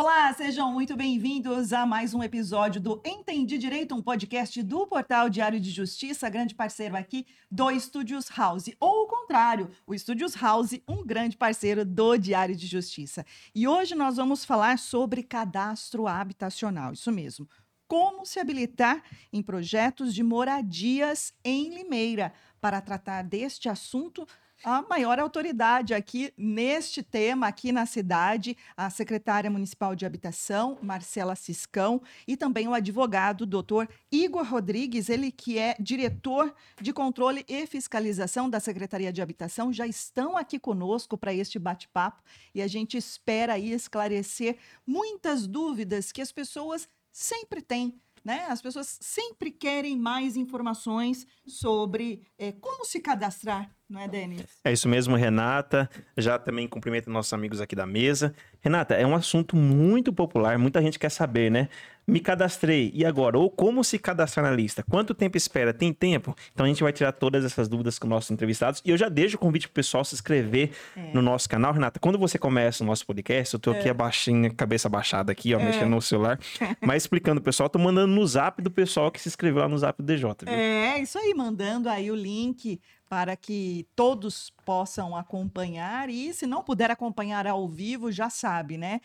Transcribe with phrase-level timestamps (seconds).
[0.00, 5.28] Olá, sejam muito bem-vindos a mais um episódio do Entendi Direito, um podcast do Portal
[5.28, 8.70] Diário de Justiça, grande parceiro aqui do Estúdios House.
[8.80, 13.26] Ou o contrário, o Estúdios House, um grande parceiro do Diário de Justiça.
[13.54, 17.46] E hoje nós vamos falar sobre cadastro habitacional, isso mesmo.
[17.86, 22.32] Como se habilitar em projetos de moradias em Limeira.
[22.58, 24.26] Para tratar deste assunto,
[24.62, 31.34] a maior autoridade aqui neste tema, aqui na cidade, a secretária municipal de habitação, Marcela
[31.34, 37.66] Ciscão, e também o advogado, doutor Igor Rodrigues, ele que é diretor de controle e
[37.66, 42.22] fiscalização da Secretaria de Habitação, já estão aqui conosco para este bate-papo
[42.54, 48.46] e a gente espera aí esclarecer muitas dúvidas que as pessoas sempre têm né?
[48.48, 54.46] As pessoas sempre querem mais informações sobre é, como se cadastrar não é, Denis?
[54.64, 55.90] É isso mesmo, Renata.
[56.16, 58.32] Já também cumprimento nossos amigos aqui da mesa.
[58.60, 61.68] Renata, é um assunto muito popular, muita gente quer saber, né?
[62.06, 63.38] Me cadastrei, e agora?
[63.38, 64.82] Ou como se cadastrar na lista?
[64.82, 65.72] Quanto tempo espera?
[65.72, 66.34] Tem tempo?
[66.52, 68.82] Então a gente vai tirar todas essas dúvidas com nossos entrevistados.
[68.84, 71.12] E eu já deixo o convite pro pessoal se inscrever é.
[71.14, 71.72] no nosso canal.
[71.72, 73.92] Renata, quando você começa o nosso podcast, eu tô aqui é.
[73.92, 75.64] abaixinho, cabeça baixada aqui, ó, é.
[75.64, 76.38] mexendo no celular.
[76.82, 79.78] Mas explicando o pessoal, tô mandando no zap do pessoal que se inscreveu lá no
[79.78, 80.30] zap do DJ.
[80.42, 80.52] Viu?
[80.52, 82.80] É, isso aí, mandando aí o link
[83.10, 89.00] para que todos possam acompanhar e se não puder acompanhar ao vivo, já sabe, né?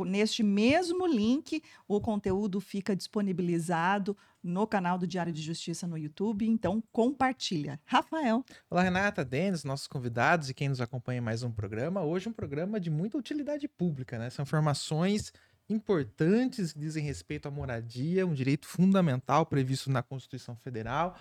[0.00, 6.46] Neste mesmo link, o conteúdo fica disponibilizado no canal do Diário de Justiça no YouTube,
[6.46, 7.80] então compartilha.
[7.86, 8.44] Rafael.
[8.68, 12.02] Olá, Renata, Denis, nossos convidados e quem nos acompanha em mais um programa.
[12.02, 14.28] Hoje um programa de muita utilidade pública, né?
[14.28, 15.32] São informações
[15.68, 21.16] importantes que dizem respeito à moradia, um direito fundamental previsto na Constituição Federal.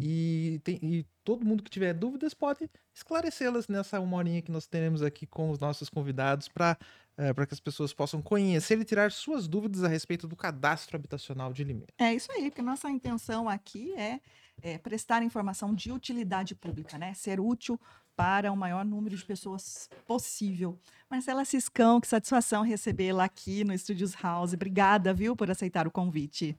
[0.00, 4.66] E, tem, e todo mundo que tiver dúvidas pode esclarecê-las nessa uma horinha que nós
[4.66, 6.76] teremos aqui com os nossos convidados para
[7.20, 10.96] é, para que as pessoas possam conhecer e tirar suas dúvidas a respeito do cadastro
[10.96, 11.92] habitacional de Limeira.
[11.98, 14.20] É isso aí, porque nossa intenção aqui é,
[14.62, 17.12] é prestar informação de utilidade pública, né?
[17.12, 17.78] Ser útil
[18.16, 20.78] para o maior número de pessoas possível.
[21.08, 24.52] Marcela Ciscão, que satisfação recebê-la aqui no Estúdios House.
[24.52, 26.56] Obrigada, viu, por aceitar o convite.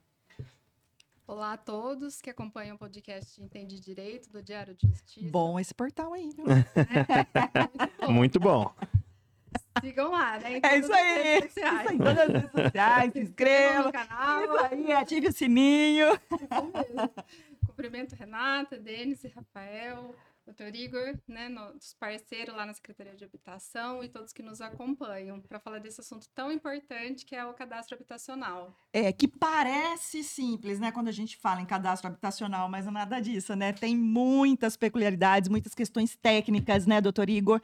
[1.26, 5.28] Olá a todos que acompanham o podcast Entende Direito do Diário de Justiça.
[5.30, 6.44] Bom esse portal aí, viu?
[8.10, 8.70] Muito bom.
[9.80, 10.60] Sigam lá, né?
[10.62, 11.38] É isso aí.
[11.46, 11.96] Isso aí.
[11.96, 13.84] Todas as redes sociais, se inscreva.
[13.84, 14.42] no canal.
[14.44, 16.08] Isso aí, ative o sininho.
[17.66, 20.14] Cumprimento Renata, Denis e Rafael
[20.44, 25.40] doutor Igor, né, nosso parceiro lá na Secretaria de Habitação e todos que nos acompanham
[25.40, 28.76] para falar desse assunto tão importante que é o cadastro habitacional.
[28.92, 32.94] É, que parece simples, né, quando a gente fala em cadastro habitacional, mas não é
[32.94, 33.72] nada disso, né?
[33.72, 37.60] Tem muitas peculiaridades, muitas questões técnicas, né, doutor Igor,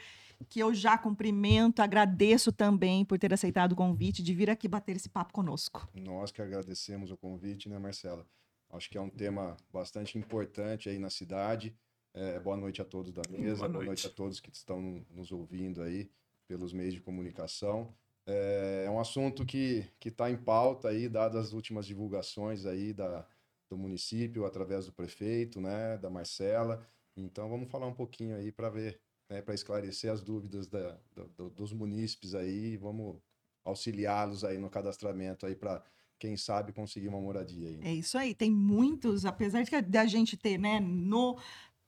[0.49, 4.97] que eu já cumprimento, agradeço também por ter aceitado o convite de vir aqui bater
[4.97, 5.89] esse papo conosco.
[5.95, 8.25] Nós que agradecemos o convite, né, Marcela?
[8.71, 11.75] Acho que é um tema bastante importante aí na cidade
[12.19, 13.73] é, boa noite a todos da mesa, boa noite.
[13.73, 14.07] boa noite.
[14.07, 16.11] a todos que estão nos ouvindo aí
[16.49, 17.95] pelos meios de comunicação.
[18.27, 23.25] É, é um assunto que está em pauta aí, dadas as últimas divulgações aí da,
[23.71, 26.85] do município, através do prefeito, né, da Marcela.
[27.17, 30.99] Então vamos falar um pouquinho aí para ver, né, para esclarecer as dúvidas da,
[31.37, 33.17] do, dos munícipes aí, vamos
[33.65, 35.83] auxiliá-los aí no cadastramento aí para
[36.19, 37.81] quem sabe conseguir uma moradia aí.
[37.83, 41.39] É isso aí, tem muitos, apesar de a gente ter, né, no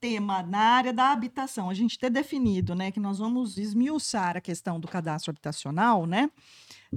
[0.00, 4.40] tema na área da habitação, a gente ter definido, né, que nós vamos esmiuçar a
[4.40, 6.30] questão do cadastro habitacional, né?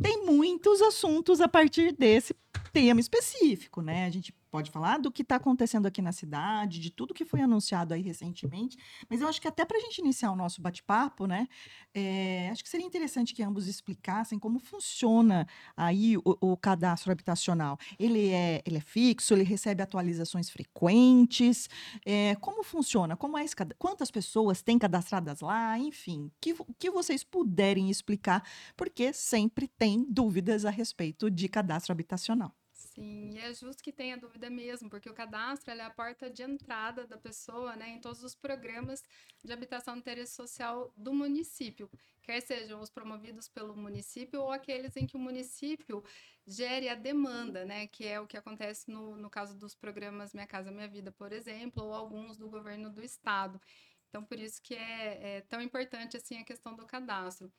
[0.01, 2.35] Tem muitos assuntos a partir desse
[2.71, 4.05] tema específico, né?
[4.05, 7.41] A gente pode falar do que está acontecendo aqui na cidade, de tudo que foi
[7.41, 8.77] anunciado aí recentemente,
[9.09, 11.47] mas eu acho que até para a gente iniciar o nosso bate-papo, né,
[11.91, 17.79] é, acho que seria interessante que ambos explicassem como funciona aí o, o, cadastro habitacional.
[17.97, 21.67] Ele é, ele é fixo, ele recebe atualizações frequentes,
[22.05, 27.23] é, como funciona, como é esse, quantas pessoas têm cadastradas lá, enfim, que, que vocês
[27.23, 28.47] puderem explicar,
[28.77, 32.53] porque sempre tem dúvidas a respeito de cadastro habitacional.
[32.93, 36.43] Sim, e é justo que tenha dúvida mesmo, porque o cadastro é a porta de
[36.43, 39.01] entrada da pessoa né, em todos os programas
[39.43, 41.89] de habitação de interesse social do município,
[42.21, 46.03] quer sejam os promovidos pelo município ou aqueles em que o município
[46.45, 50.45] gere a demanda, né, que é o que acontece no, no caso dos programas Minha
[50.45, 53.59] Casa Minha Vida, por exemplo, ou alguns do governo do estado.
[54.07, 57.51] Então, por isso que é, é tão importante assim a questão do cadastro.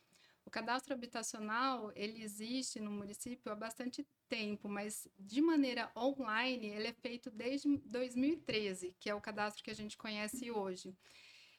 [0.47, 6.89] O cadastro habitacional, ele existe no município há bastante tempo, mas de maneira online, ele
[6.89, 10.95] é feito desde 2013, que é o cadastro que a gente conhece hoje.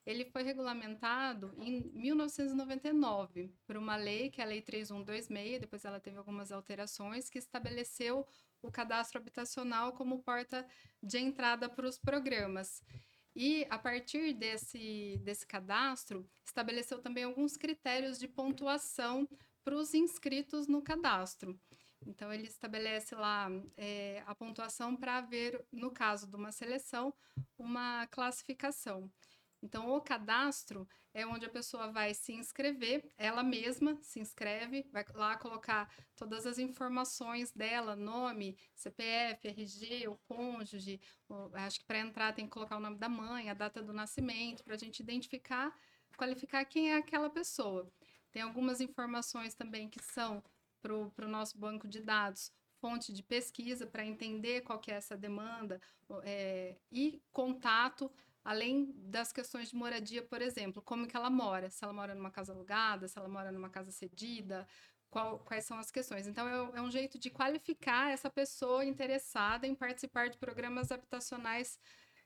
[0.05, 5.99] ele foi regulamentado em 1999 por uma lei, que é a Lei 3126, depois ela
[5.99, 8.25] teve algumas alterações, que estabeleceu
[8.61, 10.67] o cadastro habitacional como porta
[11.01, 12.83] de entrada para os programas.
[13.35, 19.27] E a partir desse, desse cadastro, estabeleceu também alguns critérios de pontuação
[19.63, 21.59] para os inscritos no cadastro.
[22.05, 27.13] Então, ele estabelece lá é, a pontuação para haver, no caso de uma seleção,
[27.57, 29.11] uma classificação.
[29.65, 35.03] Então, o cadastro é onde a pessoa vai se inscrever, ela mesma se inscreve, vai
[35.15, 41.01] lá colocar todas as informações dela, nome, CPF, RG, o cônjuge.
[41.27, 43.91] O, acho que para entrar tem que colocar o nome da mãe, a data do
[43.91, 45.75] nascimento, para a gente identificar,
[46.15, 47.91] qualificar quem é aquela pessoa.
[48.31, 50.43] Tem algumas informações também que são
[50.79, 50.93] para
[51.25, 55.81] o nosso banco de dados, fonte de pesquisa para entender qual que é essa demanda
[56.23, 58.11] é, e contato,
[58.45, 62.29] além das questões de moradia, por exemplo, como que ela mora, se ela mora numa
[62.29, 64.67] casa alugada, se ela mora numa casa cedida,
[65.09, 66.27] qual, quais são as questões.
[66.27, 71.79] Então, é, é um jeito de qualificar essa pessoa interessada em participar de programas habitacionais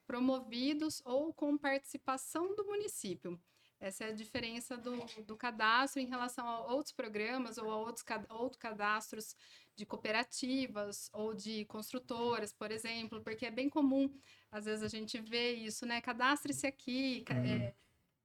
[0.05, 3.39] promovidos ou com participação do município.
[3.79, 8.03] Essa é a diferença do, do cadastro em relação a outros programas ou a outros,
[8.29, 9.35] outros cadastros
[9.73, 14.13] de cooperativas ou de construtoras, por exemplo, porque é bem comum,
[14.51, 16.01] às vezes, a gente vê isso, né?
[16.01, 17.45] Cadastre-se aqui, uhum.
[17.45, 17.73] é,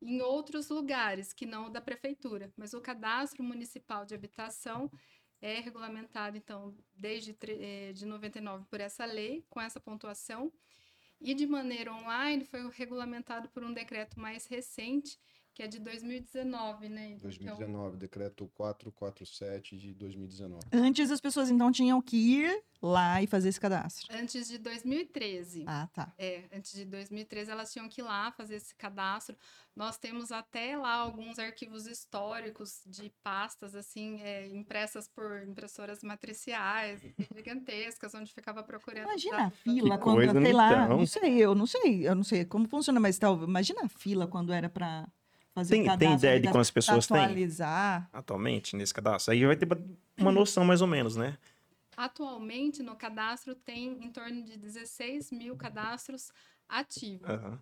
[0.01, 4.91] em outros lugares que não da prefeitura, mas o cadastro municipal de habitação
[5.41, 10.53] é regulamentado, então, desde é, de 99 por essa lei, com essa pontuação,
[11.21, 15.19] e de maneira online foi regulamentado por um decreto mais recente,
[15.55, 17.17] que é de 2019, né?
[17.21, 17.97] 2019, então...
[17.97, 20.65] decreto 447 de 2019.
[20.73, 24.05] Antes as pessoas então tinham que ir lá e fazer esse cadastro.
[24.11, 25.65] Antes de 2013.
[25.67, 26.13] Ah, tá.
[26.19, 29.37] É, antes de 2013 elas tinham que ir lá fazer esse cadastro.
[29.77, 37.01] Nós temos até lá alguns arquivos históricos de pastas, assim, é, impressas por impressoras matriciais,
[37.35, 39.05] gigantescas, onde ficava procurando.
[39.05, 40.99] Imagina a fila quando, sei lá, então.
[40.99, 44.27] não sei, eu não sei, eu não sei como funciona, mas tal, imagina a fila
[44.27, 45.09] quando era para
[45.55, 48.09] fazer tem, tem ideia de quantas pessoas atualizar.
[48.11, 49.33] tem atualmente nesse cadastro?
[49.33, 49.69] Aí vai ter
[50.19, 51.39] uma noção mais ou menos, né?
[51.97, 56.33] Atualmente, no cadastro, tem em torno de 16 mil cadastros
[56.69, 57.29] ativos.
[57.29, 57.59] Uhum.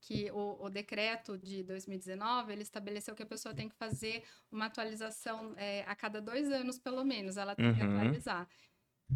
[0.00, 4.66] Que o, o, decreto de 2019, ele estabeleceu que a pessoa tem que fazer uma
[4.66, 7.74] atualização é, a cada dois anos, pelo menos, ela tem uhum.
[7.74, 8.48] que atualizar.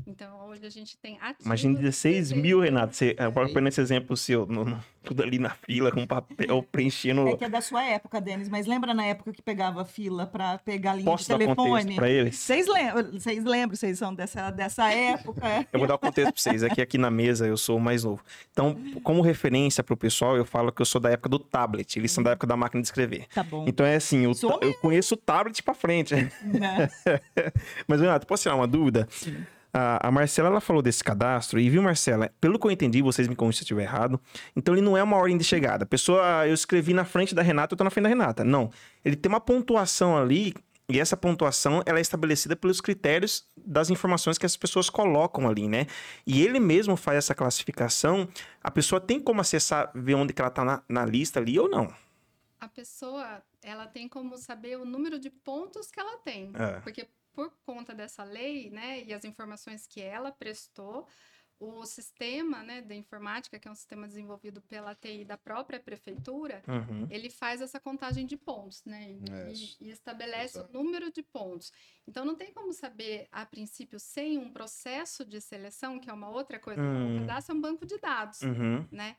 [0.06, 1.46] Então, hoje a gente tem ativos...
[1.46, 2.94] Imagina 16 mil, Renato.
[2.94, 7.26] Você, agora, pegando esse exemplo seu, no, no, tudo ali na fila, com papel, preenchendo...
[7.28, 10.58] É que é da sua época, Denis, mas lembra na época que pegava fila para
[10.58, 11.94] pegar linha Posso de telefone?
[11.94, 12.36] para eles?
[12.36, 15.66] Vocês lembram, vocês lembram, vocês são dessa, dessa época?
[15.72, 16.62] eu vou dar o contexto para vocês.
[16.62, 18.22] Aqui, aqui na mesa, eu sou o mais novo.
[18.52, 21.98] Então, como referência para o pessoal, eu falo que eu sou da época do tablet.
[21.98, 23.26] Eles são da época da máquina de escrever.
[23.34, 23.64] Tá bom.
[23.66, 26.14] Então, é assim, eu, eu conheço o tablet para frente.
[26.14, 26.30] Né?
[27.86, 29.06] mas, Renato, posso tirar uma dúvida?
[29.10, 29.44] Sim.
[29.72, 33.28] A, a, Marcela, ela falou desse cadastro, e viu, Marcela, pelo que eu entendi, vocês
[33.28, 34.20] me corrigem se eu estiver errado,
[34.56, 35.84] então ele não é uma ordem de chegada.
[35.84, 38.44] A pessoa, eu escrevi na frente da Renata, eu tô na frente da Renata.
[38.44, 38.70] Não.
[39.04, 40.54] Ele tem uma pontuação ali,
[40.90, 45.68] e essa pontuação, ela é estabelecida pelos critérios das informações que as pessoas colocam ali,
[45.68, 45.86] né?
[46.26, 48.26] E ele mesmo faz essa classificação,
[48.62, 51.68] a pessoa tem como acessar, ver onde que ela tá na, na lista ali ou
[51.68, 51.92] não?
[52.58, 56.50] A pessoa, ela tem como saber o número de pontos que ela tem.
[56.54, 56.80] É.
[56.80, 57.06] Porque
[57.38, 61.06] por conta dessa lei, né, e as informações que ela prestou,
[61.60, 66.64] o sistema né, da informática, que é um sistema desenvolvido pela TI da própria prefeitura,
[66.66, 67.06] uhum.
[67.08, 69.12] ele faz essa contagem de pontos, né?
[69.52, 71.72] E, e estabelece o número de pontos.
[72.06, 76.30] Então não tem como saber, a princípio, sem um processo de seleção, que é uma
[76.30, 77.16] outra coisa, uhum.
[77.16, 78.84] o cadastro é um banco de dados, uhum.
[78.90, 79.16] né?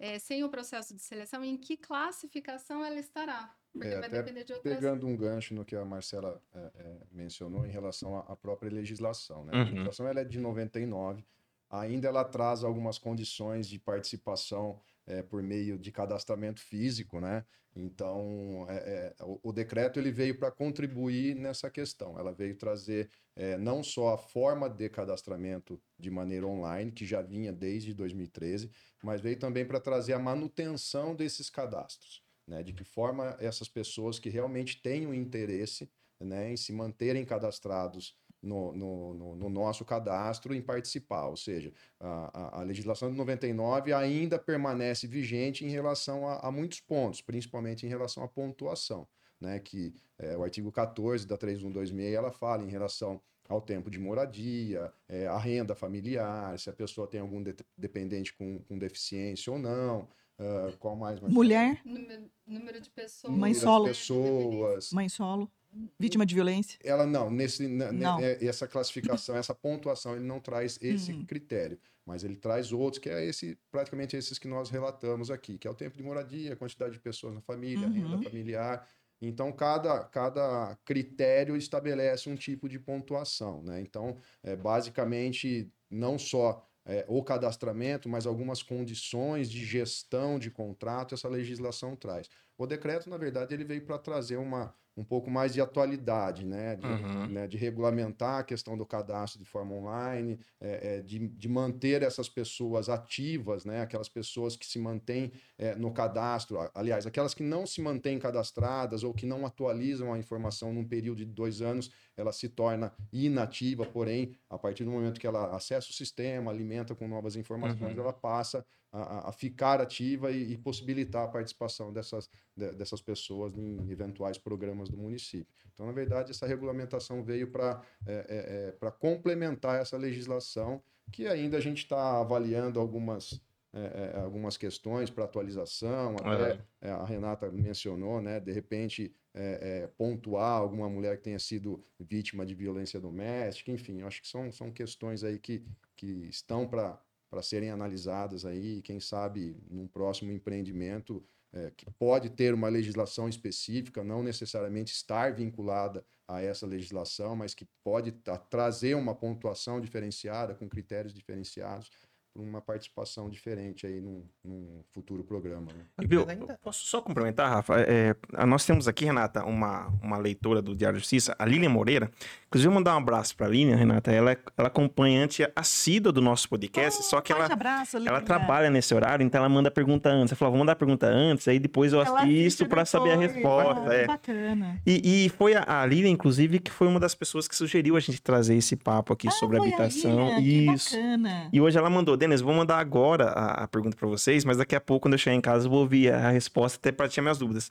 [0.00, 3.52] É, sem o processo de seleção, em que classificação ela estará.
[3.78, 4.74] Porque é, vai depender de outras...
[4.74, 8.70] Pegando um gancho no que a Marcela é, é, mencionou em relação à, à própria
[8.70, 9.44] legislação.
[9.44, 9.52] Né?
[9.54, 9.60] Uhum.
[9.60, 11.24] A legislação ela é de 99,
[11.70, 17.44] ainda ela traz algumas condições de participação é, por meio de cadastramento físico, né?
[17.76, 22.18] Então, é, é, o, o, decreto ele veio para contribuir nessa questão.
[22.18, 27.22] Ela veio trazer é, não só a forma de cadastramento de maneira online, que já
[27.22, 28.70] vinha desde 2013,
[29.02, 32.62] mas veio também para trazer a manutenção desses cadastros né?
[32.62, 35.88] De que forma essas pessoas que realmente têm o interesse
[36.18, 41.26] né, em se manterem cadastrados no, no, no, no, nosso cadastro em participar.
[41.26, 46.50] Ou seja, a, a, a, legislação de 99 ainda permanece vigente em relação a, a
[46.50, 49.06] muitos pontos, principalmente em relação à pontuação.
[49.40, 53.96] Né, que é, o artigo 14 da 3126 ela fala em relação ao tempo de
[53.96, 59.52] moradia, é, a renda familiar, se a pessoa tem algum de dependente com, com deficiência
[59.52, 60.08] ou não,
[60.38, 61.14] Uh, qual mais?
[61.20, 61.34] Marcelo?
[61.34, 63.36] Mulher, Número, número de pessoas.
[63.36, 63.84] Mãe solo.
[63.88, 64.92] pessoas.
[64.92, 65.50] mãe solo,
[65.98, 66.78] vítima de violência.
[66.84, 68.20] Ela não, nesse, Não.
[68.20, 71.24] é- essa classificação, essa pontuação, ele não traz esse Hum.
[71.26, 75.66] critério, mas ele traz outros, que é esse, praticamente esses que nós relatamos aqui, que
[75.66, 77.94] é o tempo de moradia, a quantidade de pessoas na família, a Uhum.
[77.96, 78.88] renda familiar.
[79.20, 83.80] Então, cada, cada critério estabelece um tipo de pontuação, né?
[83.80, 91.14] Então, é, basicamente, não só é, o cadastramento, mas algumas condições de gestão de contrato
[91.14, 92.30] essa legislação traz.
[92.56, 96.74] O decreto, na verdade, ele veio para trazer uma, um pouco mais de atualidade, né?
[96.76, 97.26] De, Uhum.
[97.28, 102.02] né, de regulamentar a questão do cadastro de forma online, é, é, de, de manter
[102.02, 103.80] essas pessoas ativas, né?
[103.82, 109.04] Aquelas pessoas que se mantêm é, no cadastro, aliás, aquelas que não se mantêm cadastradas
[109.04, 113.86] ou que não atualizam a informação num período de dois anos, ela se torna inativa,
[113.86, 118.02] porém, a partir do momento que ela acessa o sistema, alimenta com novas informações, Uhum.
[118.02, 123.56] ela passa a, a- ficar ativa e, e possibilitar a participação dessas, de- dessas pessoas
[123.56, 125.52] em eventuais programas do município.
[125.74, 131.60] Então, na verdade, essa regulamentação veio para é, para complementar essa legislação, que ainda a
[131.60, 133.40] gente está avaliando algumas,
[133.72, 136.50] é, é, algumas questões para atualização, até
[136.82, 136.88] É.
[136.88, 138.40] é, a Renata mencionou, né?
[138.40, 144.00] De repente, é, é, pontuar alguma mulher que tenha sido vítima de violência doméstica, enfim,
[144.00, 145.62] eu acho que são, são questões aí que,
[145.94, 152.30] que estão para para serem analisadas aí, quem sabe num próximo empreendimento é, que pode
[152.30, 158.36] ter uma legislação específica, não necessariamente estar vinculada a essa legislação, mas que pode tra-
[158.36, 161.90] trazer uma pontuação diferenciada, com critérios diferenciados,
[162.34, 165.66] uma participação diferente aí num, num futuro programa.
[165.72, 165.84] né?
[166.08, 167.80] E, ainda- posso só complementar, Rafa?
[167.80, 171.70] É, é, nós temos aqui, Renata, uma, uma leitora do Diário de Justiça, a Lilian
[171.70, 172.10] Moreira.
[172.46, 174.12] Inclusive, eu vou mandar um abraço para a Lilian, Renata.
[174.12, 178.70] Ela é, ela é acompanhante assídua do nosso podcast, só que ela, abraço, ela trabalha
[178.70, 180.32] nesse horário, então ela manda a pergunta antes.
[180.32, 183.16] Ela falou, vou mandar a pergunta antes, aí depois eu Ela assisto para saber a
[183.16, 183.90] resposta.
[183.90, 184.06] Ah, é.
[184.06, 184.80] Bacana.
[184.86, 188.00] E, e foi a, a Lilian, inclusive, que foi uma das pessoas que sugeriu a
[188.00, 190.38] gente trazer esse papo aqui sobre Ah, a habitação.
[190.38, 190.94] Lilian, Isso.
[190.94, 191.48] bacana.
[191.52, 194.76] E hoje ela mandou, Denis, vou mandar agora a, a pergunta para vocês, mas daqui
[194.76, 197.22] a pouco, quando eu chegar em casa, eu vou ouvir a resposta até para tirar
[197.22, 197.70] minhas dúvidas.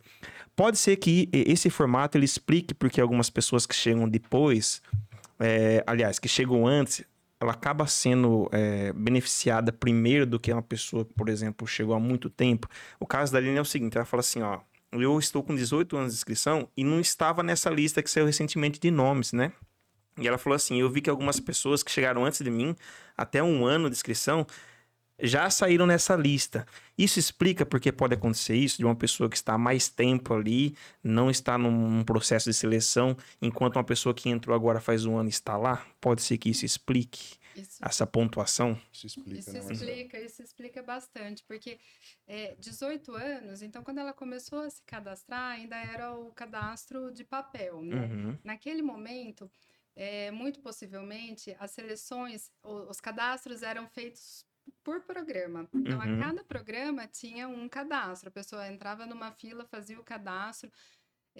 [0.56, 4.82] Pode ser que esse formato ele explique porque algumas pessoas que chegam depois,
[5.40, 7.04] é, aliás, que chegam antes,
[7.40, 12.00] ela acaba sendo é, beneficiada primeiro do que uma pessoa que, por exemplo, chegou há
[12.00, 12.68] muito tempo.
[13.00, 14.60] O caso da Aline é o seguinte, ela fala assim, ó,
[14.92, 18.80] eu estou com 18 anos de inscrição e não estava nessa lista que saiu recentemente
[18.80, 19.52] de nomes, né?
[20.18, 22.76] E ela falou assim: eu vi que algumas pessoas que chegaram antes de mim,
[23.16, 24.46] até um ano de inscrição,
[25.20, 26.66] já saíram nessa lista.
[26.98, 30.76] Isso explica porque pode acontecer isso de uma pessoa que está há mais tempo ali,
[31.04, 35.30] não está num processo de seleção, enquanto uma pessoa que entrou agora faz um ano
[35.30, 35.86] está lá?
[36.00, 38.80] Pode ser que isso explique Isso, essa pontuação?
[38.94, 41.80] Isso explica, isso né, explica, isso explica bastante, porque
[42.28, 47.24] é, 18 anos, então quando ela começou a se cadastrar, ainda era o cadastro de
[47.24, 48.06] papel, né?
[48.06, 48.38] Uhum.
[48.44, 49.50] Naquele momento,
[49.98, 54.46] é, muito possivelmente, as seleções, os cadastros eram feitos
[54.84, 55.70] por programa.
[55.74, 56.02] Então, Uhum.
[56.02, 58.30] a cada programa tinha um cadastro.
[58.30, 60.72] A pessoa entrava numa fila, fazia o cadastro.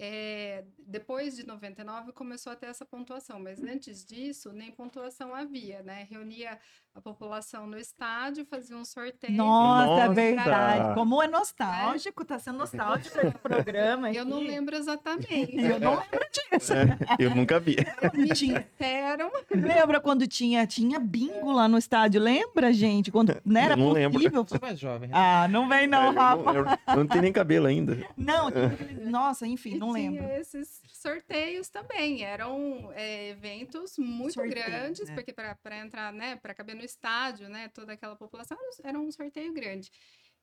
[0.00, 5.82] É, depois de 99 começou a ter essa pontuação, mas antes disso nem pontuação havia,
[5.82, 6.06] né?
[6.08, 6.56] Reunia
[6.94, 9.32] a população no estádio, fazia um sorteio.
[9.36, 10.14] Nossa, Nossa!
[10.14, 10.94] verdade.
[10.94, 14.10] Como é nostálgico, tá sendo nostálgico esse programa.
[14.12, 15.56] Eu não lembro exatamente.
[15.56, 16.72] Eu não lembro disso.
[17.18, 17.76] Eu nunca vi.
[18.14, 22.20] Me disseram, Lembra quando tinha, tinha bingo lá no estádio?
[22.20, 23.10] Lembra, gente?
[23.10, 24.18] Quando não era Eu não lembro.
[24.18, 24.44] possível.
[24.44, 25.08] Você é mais jovem.
[25.08, 25.14] né?
[25.16, 26.42] Ah, não vem não, eu, Rafa.
[26.42, 27.96] não, eu- eu não tenho nem cabelo ainda.
[28.16, 30.22] Não, tinha aquele- nossa, enfim, E não lembro.
[30.22, 32.24] Tinha esses sorteios também.
[32.24, 35.14] Eram é, eventos muito Sorteio, grandes, né?
[35.14, 39.52] porque para entrar, né, para caber no estádio, né, toda aquela população, era um sorteio
[39.52, 39.90] grande.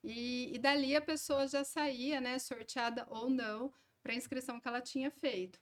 [0.04, 3.74] E, e dali a pessoa já saía, né, sorteada ou não,
[4.04, 5.60] para a inscrição que ela tinha feito.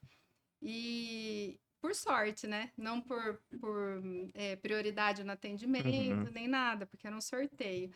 [0.62, 2.72] E por sorte, né?
[2.78, 4.02] Não por, por
[4.34, 7.92] é, prioridade no atendimento, nem nada, porque era um sorteio.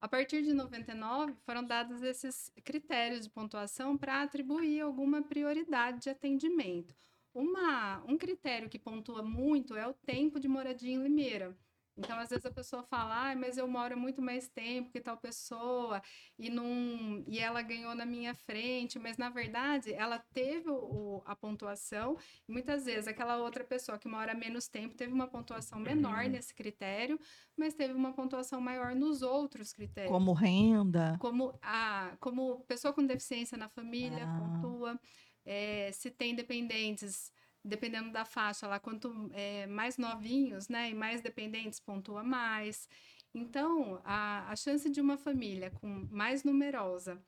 [0.00, 6.10] A partir de 99, foram dados esses critérios de pontuação para atribuir alguma prioridade de
[6.10, 6.94] atendimento.
[7.34, 11.56] Uma, um critério que pontua muito é o tempo de moradia em Limeira.
[11.98, 15.18] Então, às vezes a pessoa fala, ah, mas eu moro muito mais tempo que tal
[15.18, 16.00] pessoa
[16.38, 21.34] e, não, e ela ganhou na minha frente, mas na verdade ela teve o, a
[21.34, 22.16] pontuação
[22.48, 26.30] e muitas vezes aquela outra pessoa que mora menos tempo teve uma pontuação menor Uhum.
[26.30, 27.18] nesse critério,
[27.56, 30.10] mas teve uma pontuação maior nos outros critérios.
[30.10, 31.16] Como renda.
[31.18, 34.34] Como, a, como pessoa com deficiência na família Ah.
[34.36, 35.00] pontua,
[35.44, 37.32] eh, se tem dependentes,
[37.68, 42.88] dependendo da faixa lá, quanto eh, mais novinhos, né, e mais dependentes pontua mais.
[43.34, 47.22] Então, a, a chance de uma família com mais numerosa,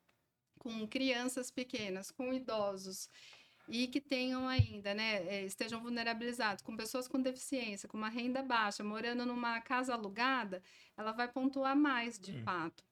[0.58, 3.08] com crianças pequenas, com idosos
[3.68, 8.42] e que tenham ainda, né, eh, estejam vulnerabilizados, com pessoas com deficiência, com uma renda
[8.42, 10.62] baixa, morando numa casa alugada,
[10.96, 12.42] ela vai pontuar mais de Hum.
[12.44, 12.84] fato.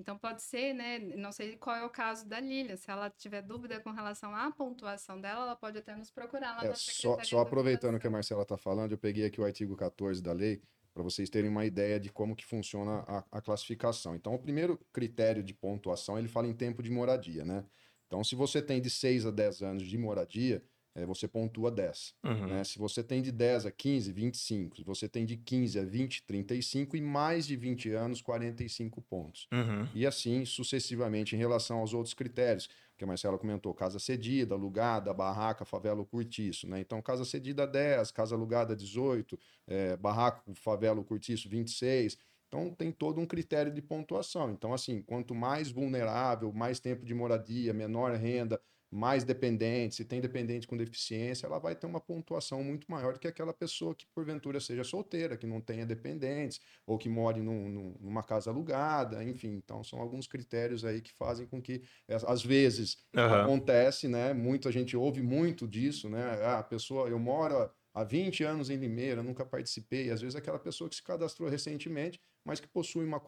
[0.00, 3.42] Então pode ser, né, não sei qual é o caso da Lilian, se ela tiver
[3.42, 6.90] dúvida com relação à pontuação dela, ela pode até nos procurar lá É, na só,
[6.92, 8.10] Secretaria só aproveitando que a.
[8.10, 11.64] Marcela está falando, eu peguei aqui o artigo 14 da lei para vocês terem uma
[11.64, 14.14] ideia de como que funciona a, a classificação.
[14.16, 17.64] Então, o primeiro critério de pontuação, ele fala em tempo de moradia, né?
[18.06, 22.14] Então, se você tem de 6 a 10 anos de moradia, eh, você pontua 10.
[22.24, 22.46] Uhum.
[22.46, 22.64] né?
[22.64, 24.76] Se você tem de 10 a 15, 25.
[24.76, 26.96] Se você tem de 15 a 20, 35.
[26.96, 29.46] E mais de 20 anos, 45 pontos.
[29.52, 29.86] Uhum.
[29.94, 35.14] E assim sucessivamente em relação aos outros critérios, que a Marcela comentou, casa cedida, alugada,
[35.14, 36.80] barraca, favela ou cortiço, né?
[36.80, 42.18] Então, casa cedida 10, casa alugada 18, eh, barraco, favela ou cortiço 26.
[42.46, 44.50] Então, tem todo um critério de pontuação.
[44.50, 50.20] Então, assim, quanto mais vulnerável, mais tempo de moradia, menor renda, mais dependente, se tem
[50.20, 54.06] dependente com deficiência, ela vai ter uma pontuação muito maior do que aquela pessoa que
[54.14, 59.22] porventura seja solteira, que não tenha dependentes, ou que more num- num- numa casa alugada,
[59.22, 59.50] enfim.
[59.54, 63.50] Então, são alguns critérios aí que fazem com que, eh, às vezes, Aham.
[63.50, 64.32] acontece, né?
[64.34, 66.22] Muita gente ouve muito disso, né?
[66.42, 70.10] Ah, a pessoa, eu moro há 20 anos em Limeira, nunca participei.
[70.10, 73.20] Às vezes, aquela pessoa que se cadastrou recentemente, mas que possui uma,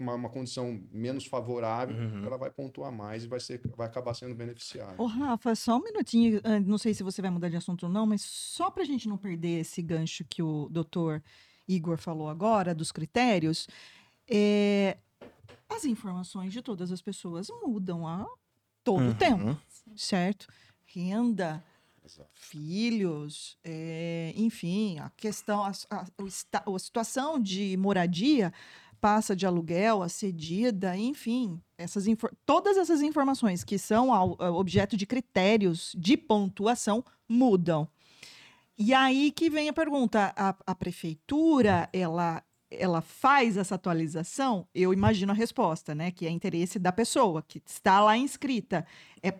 [0.00, 2.24] uma, uma condição menos favorável, Uhum.
[2.24, 4.94] ela vai pontuar mais e vai, ser, vai acabar sendo beneficiada.
[5.00, 7.88] Ô, Rafa, só um minutinho, ah, não sei se você vai mudar de assunto ou
[7.92, 11.22] não, mas só para a gente não perder esse gancho que o doutor
[11.68, 13.66] Igor falou agora, dos critérios,
[14.30, 14.96] é,
[15.68, 18.26] as informações de todas as pessoas mudam a
[18.82, 19.14] todo Uhum.
[19.14, 19.58] tempo,
[19.96, 20.46] certo?
[20.86, 21.62] Renda,
[22.32, 26.06] Filhos, é, enfim, a questão, a, a-
[26.74, 28.52] a situação de moradia
[29.00, 32.04] passa de aluguel a cedida, enfim, essas
[32.46, 37.86] todas essas informações que são ao- ao objeto de critérios de pontuação mudam.
[38.78, 44.66] E aí que vem a pergunta: a, a prefeitura ela ela faz essa atualização?
[44.74, 46.10] Eu imagino a resposta, né?
[46.10, 48.84] Que é interesse da pessoa que está lá inscrita.
[49.22, 49.32] É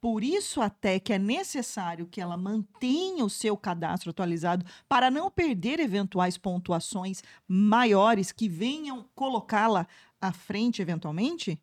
[0.00, 5.30] por isso até que é necessário que ela mantenha o seu cadastro atualizado para não
[5.30, 9.86] perder eventuais pontuações maiores que venham colocá-la
[10.20, 11.60] à frente eventualmente?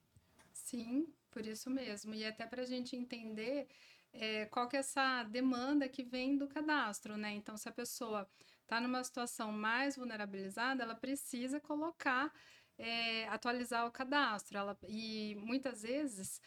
[0.53, 2.13] Sim, por isso mesmo.
[2.13, 3.67] E até para a gente entender
[4.13, 7.31] eh, qual que é essa demanda que vem do cadastro, né?
[7.33, 8.29] Então, se a pessoa
[8.63, 12.33] está numa situação mais vulnerabilizada, ela precisa colocar,
[12.77, 14.57] eh, atualizar o cadastro.
[14.57, 16.41] Ela, e muitas vezes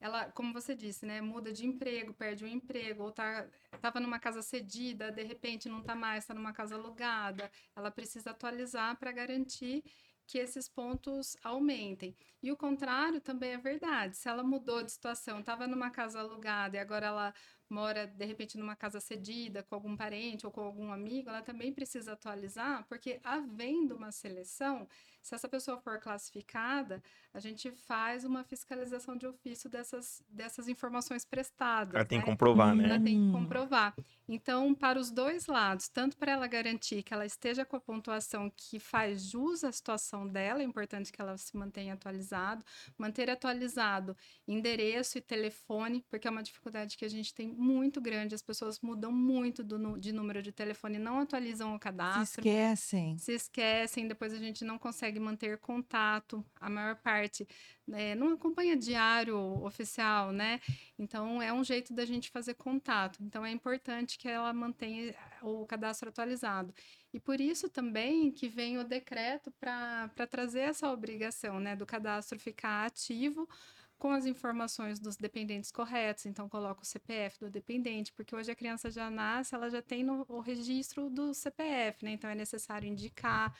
[0.00, 3.48] ela, como você disse, né, muda de emprego, perde o emprego, ou tá,
[3.80, 7.50] tava numa casa cedida, de repente não tá mais, está numa casa alugada.
[7.74, 9.82] Ela precisa atualizar para garantir
[10.26, 12.14] que esses pontos aumentem.
[12.42, 14.16] E o contrário também é verdade.
[14.16, 17.34] Se ela mudou de situação, estava numa casa alugada e agora ela
[17.68, 21.72] mora de repente numa casa cedida com algum parente ou com algum amigo, ela também
[21.72, 24.88] precisa atualizar, porque havendo uma seleção,
[25.22, 27.02] se essa pessoa for classificada,
[27.32, 31.94] a gente faz uma fiscalização de ofício dessas, dessas informações prestadas.
[31.94, 32.24] Ela tem né?
[32.24, 32.84] que comprovar, né?
[32.84, 33.32] Ela tem que Hum.
[33.32, 33.94] comprovar.
[34.26, 38.50] Então, para os dois lados, tanto para ela garantir que ela esteja com a pontuação
[38.56, 42.64] que faz jus à situação dela, é importante que ela se mantenha atualizado,
[42.96, 48.34] manter atualizado endereço e telefone, porque é uma dificuldade que a gente tem muito grande,
[48.34, 53.18] as pessoas mudam muito do de número de telefone, não atualizam o Se cadastro esquecem.
[53.18, 57.46] se esquecem, depois a gente não consegue manter contato, a maior parte
[57.86, 60.60] né, não acompanha diário oficial, né?
[60.98, 63.18] Então é um jeito da gente fazer contato.
[63.22, 66.74] Então é importante que ela mantenha o cadastro atualizado.
[67.12, 72.38] E por isso também que vem o decreto para trazer essa obrigação, né, do cadastro
[72.38, 73.48] ficar ativo
[73.98, 78.54] com as informações dos dependentes corretos, então coloca o CPF do dependente, porque hoje a
[78.56, 82.12] criança já nasce, ela já tem no, o registro do CPF, né?
[82.12, 83.54] Então é necessário indicar.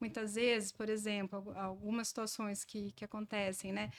[0.00, 3.90] Muitas vezes, por exemplo, algu- algumas situações que, que acontecem, né?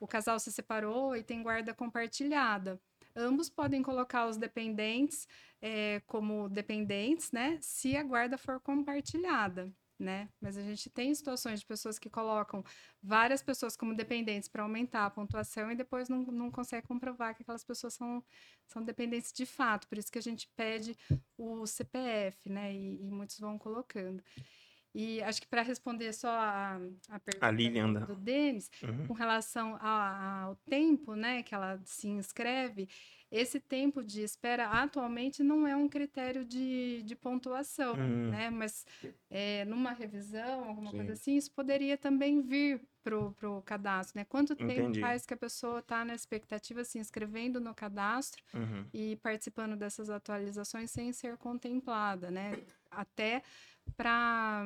[0.00, 2.80] O casal se separou e tem guarda compartilhada.
[3.14, 5.28] Ambos podem colocar os dependentes
[5.60, 7.58] eh, como dependentes, né?
[7.60, 10.28] Se a guarda for compartilhada, né?
[10.40, 12.64] Mas a gente tem situações de pessoas que colocam
[13.02, 17.42] várias pessoas como dependentes para aumentar a pontuação e depois não, não consegue comprovar que
[17.42, 18.22] aquelas pessoas são,
[18.66, 19.86] são dependentes de fato.
[19.88, 20.96] Por isso que a gente pede
[21.36, 22.72] o CPF, né?
[22.74, 24.22] E, e muitos vão colocando.
[24.94, 26.78] E acho que para responder só a,
[27.08, 29.06] a pergunta Lilian do, Denis, Uhum.
[29.06, 32.86] com relação a- ao tempo, né, que ela se inscreve,
[33.32, 38.28] esse tempo de espera atualmente não é um critério de, de pontuação, Hum.
[38.30, 38.50] né?
[38.50, 38.86] Mas
[39.30, 40.98] é, numa revisão, alguma Sim.
[40.98, 44.24] coisa assim, isso poderia também vir pro, pro cadastro, né?
[44.26, 45.00] Quanto tempo Entendi.
[45.00, 48.84] faz que a pessoa está na expectativa, se inscrevendo no cadastro Uhum.
[48.92, 52.52] e participando dessas atualizações sem ser contemplada, né?
[52.90, 53.42] Até
[53.96, 54.64] para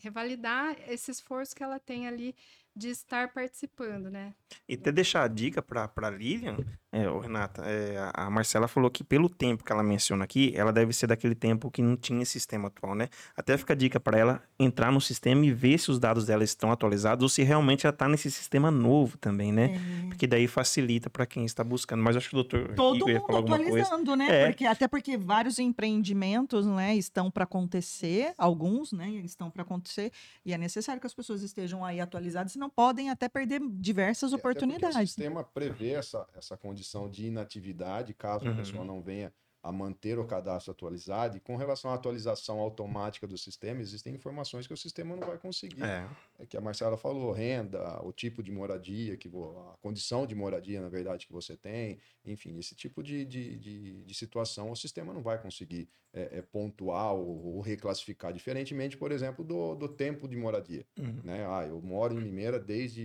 [0.00, 2.34] revalidar esse esforço que ela tem ali
[2.74, 4.34] de estar participando, né?
[4.68, 6.56] E até deixar a dica para para Lilian,
[7.02, 10.72] é, ô, Renata, é, a- Marcela falou que pelo tempo que ela menciona aqui, ela
[10.72, 13.08] deve ser daquele tempo que não tinha sistema atual, né?
[13.36, 16.42] Até fica a dica para ela entrar no sistema e ver se os dados dela
[16.44, 19.74] estão atualizados ou se realmente ela está nesse sistema novo também, né?
[20.04, 20.08] É.
[20.08, 22.02] Porque daí facilita para quem está buscando.
[22.02, 23.54] Mas acho que o doutor Todo Igor ia mundo falar coisa.
[23.82, 24.26] atualizando, né?
[24.42, 24.46] É.
[24.46, 30.10] Porque, até porque vários empreendimentos né, estão para acontecer, alguns né, estão para acontecer,
[30.44, 34.34] e é necessário que as pessoas estejam aí atualizadas, senão podem até perder diversas E
[34.34, 35.10] até porque O oportunidades.
[35.10, 38.56] sistema prevê essa, essa condição de inatividade caso a Uhum.
[38.56, 41.36] pessoa não venha a manter o cadastro atualizado.
[41.36, 45.38] E com relação à atualização automática do sistema, existem informações que o sistema não vai
[45.38, 45.82] conseguir.
[45.82, 46.08] É.
[46.38, 50.80] É que a Marcela falou, renda, o tipo de moradia, que a condição de moradia,
[50.80, 55.12] na verdade, que você tem, enfim, esse tipo de, de, de, de situação o sistema
[55.12, 60.28] não vai conseguir é, é, pontuar ou, ou reclassificar, diferentemente, por exemplo, do, do tempo
[60.28, 60.86] de moradia.
[60.96, 61.20] Uhum.
[61.24, 61.44] Né?
[61.44, 63.02] Ah, eu moro em Limeira desde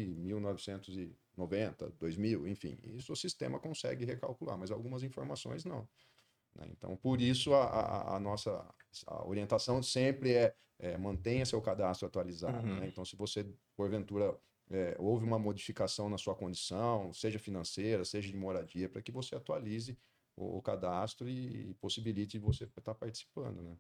[1.47, 5.87] 1990, 2000, enfim, isso o sistema consegue recalcular, mas algumas informações não.
[6.55, 6.67] né?
[6.71, 8.65] Então, por isso, a, a- a nossa
[9.07, 12.67] a orientação sempre é, é mantenha seu cadastro atualizado.
[12.67, 12.79] Uhum.
[12.81, 12.87] né?
[12.87, 14.37] Então, se você, porventura,
[14.69, 19.35] é, houve uma modificação na sua condição, seja financeira, seja de moradia, para que você
[19.35, 19.97] atualize
[20.35, 23.61] o, o cadastro e, possibilite você estar participando.
[23.61, 23.75] Né?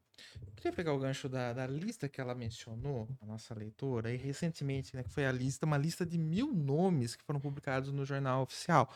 [0.55, 4.95] Queria pegar o gancho da, da lista que ela mencionou, a nossa leitora, e recentemente,
[4.95, 8.43] né, que foi a lista, uma lista de mil nomes que foram publicados no jornal
[8.43, 8.93] oficial.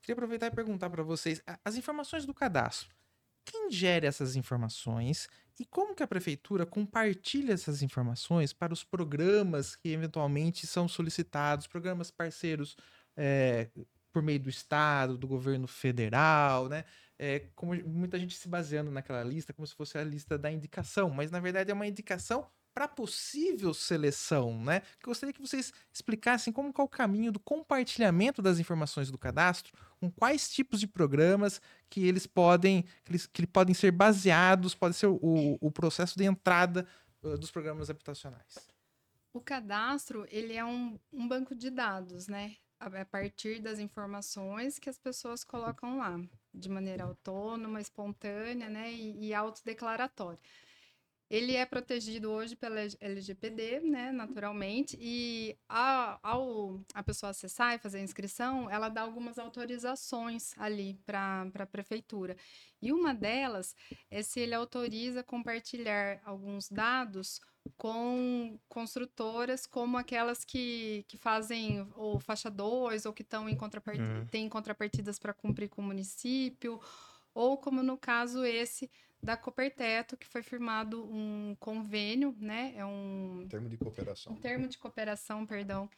[0.00, 2.94] Queria aproveitar e perguntar para vocês, as informações do cadastro,
[3.44, 9.76] quem gera essas informações e como que a prefeitura compartilha essas informações para os programas
[9.76, 12.76] que eventualmente são solicitados, programas parceiros
[13.16, 13.68] é,
[14.12, 16.84] por meio do Estado, do governo federal, né?
[17.22, 21.08] é, como muita gente se baseando naquela lista, como se fosse a lista da indicação,
[21.08, 24.82] mas na verdade é uma indicação para possível seleção, né?
[25.00, 29.72] Eu gostaria que vocês explicassem como é o caminho do compartilhamento das informações do cadastro,
[30.00, 34.96] com quais tipos de programas que eles podem, que eles, que podem ser baseados, pode
[34.96, 36.88] ser o, o processo de entrada
[37.22, 38.68] uh, dos programas habitacionais.
[39.32, 42.56] O cadastro, ele é um, um banco de dados, né?
[42.84, 46.20] A partir das informações que as pessoas colocam lá,
[46.52, 48.92] de maneira autônoma, espontânea, né?
[48.92, 50.40] E, e autodeclaratória.
[51.30, 58.00] Ele é protegido hoje pela LGPD, né, naturalmente, e ao a pessoa acessar e fazer
[58.00, 62.36] a inscrição, ela dá algumas autorizações ali para a prefeitura.
[62.82, 63.74] E uma delas
[64.10, 67.40] é se ele autoriza compartilhar alguns dados
[67.76, 74.20] com construtoras como aquelas que, que fazem o faixa 2 ou que estão em contrapartida,
[74.20, 74.26] Uhum.
[74.26, 76.80] têm contrapartidas para cumprir com o município,
[77.34, 78.90] ou como no caso esse
[79.22, 82.72] da Coperteto, que foi firmado um convênio, né?
[82.76, 84.32] É um, Em termos de cooperação.
[84.32, 85.88] um termo de cooperação, perdão.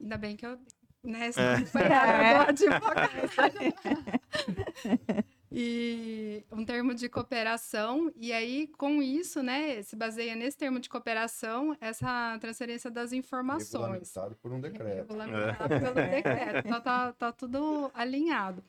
[0.00, 0.58] Ainda bem que eu.
[1.02, 1.34] Né, É.
[2.48, 2.54] advogado.
[5.56, 10.88] E um termo de cooperação, e aí, com isso, né, se baseia nesse termo de
[10.88, 13.72] cooperação, essa transferência das informações.
[13.72, 14.96] Regulamentado por um decreto.
[14.96, 16.66] Regulamentado pelo decreto.
[16.66, 18.64] Então tá, tá tudo alinhado.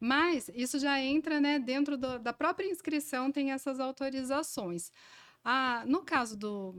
[0.00, 4.90] Mas isso já entra, né, dentro do- da própria inscrição, tem essas autorizações.
[5.44, 6.74] Ah, no caso do,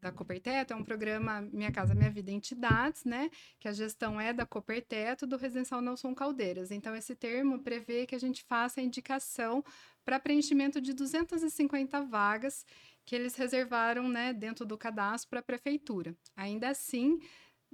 [0.00, 3.30] da Coperteto, é um programa Minha Casa Minha Vida Entidades, né?
[3.58, 6.70] Que a gestão é da Coperteto, do Residencial Nelson Caldeiras.
[6.70, 9.62] Então, esse termo prevê que a gente faça a indicação
[10.04, 12.64] para preenchimento de 250 vagas
[13.04, 16.14] que eles reservaram, né, dentro do cadastro para a prefeitura.
[16.36, 17.18] Ainda assim,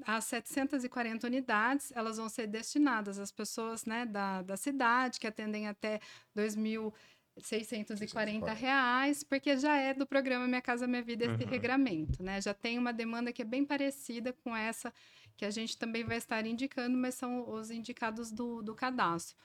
[0.05, 5.69] as 740 unidades, elas vão ser destinadas às pessoas, né, da, da cidade, que atendem
[5.69, 6.01] até
[7.37, 11.51] 2.640 reais, porque já é do programa Minha Casa Minha Vida esse Uhum.
[11.51, 12.41] regramento, né?
[12.41, 14.93] Já tem uma demanda que é bem parecida com essa
[15.37, 19.37] que a gente também vai estar indicando, mas são os indicados do, do cadastro.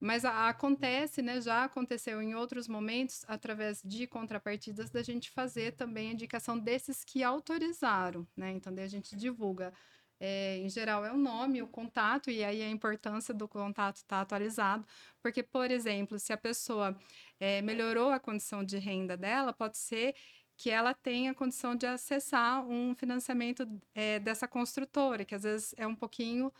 [0.00, 1.40] Mas a- acontece, né?
[1.40, 7.04] Já aconteceu em outros momentos, através de contrapartidas, da gente fazer também a indicação desses
[7.04, 8.52] que autorizaram, né?
[8.52, 9.72] Então, daí a gente divulga.
[10.20, 14.20] É, em geral, é o nome, o contato, e aí a importância do contato estar
[14.20, 14.86] atualizado,
[15.22, 16.96] porque, por exemplo, se a pessoa
[17.38, 20.14] é, melhorou a condição de renda dela, pode ser
[20.56, 25.86] que ela tenha condição de acessar um financiamento é, dessa construtora, que às vezes é
[25.86, 26.52] um pouquinho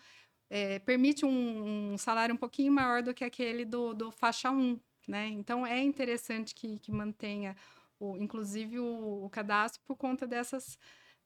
[0.50, 4.80] é, permite um, um, salário um pouquinho maior do que aquele do, do faixa 1,
[5.06, 5.28] né?
[5.28, 7.56] Então é interessante que, que mantenha,
[7.98, 10.78] o, inclusive, o, o cadastro por conta dessas,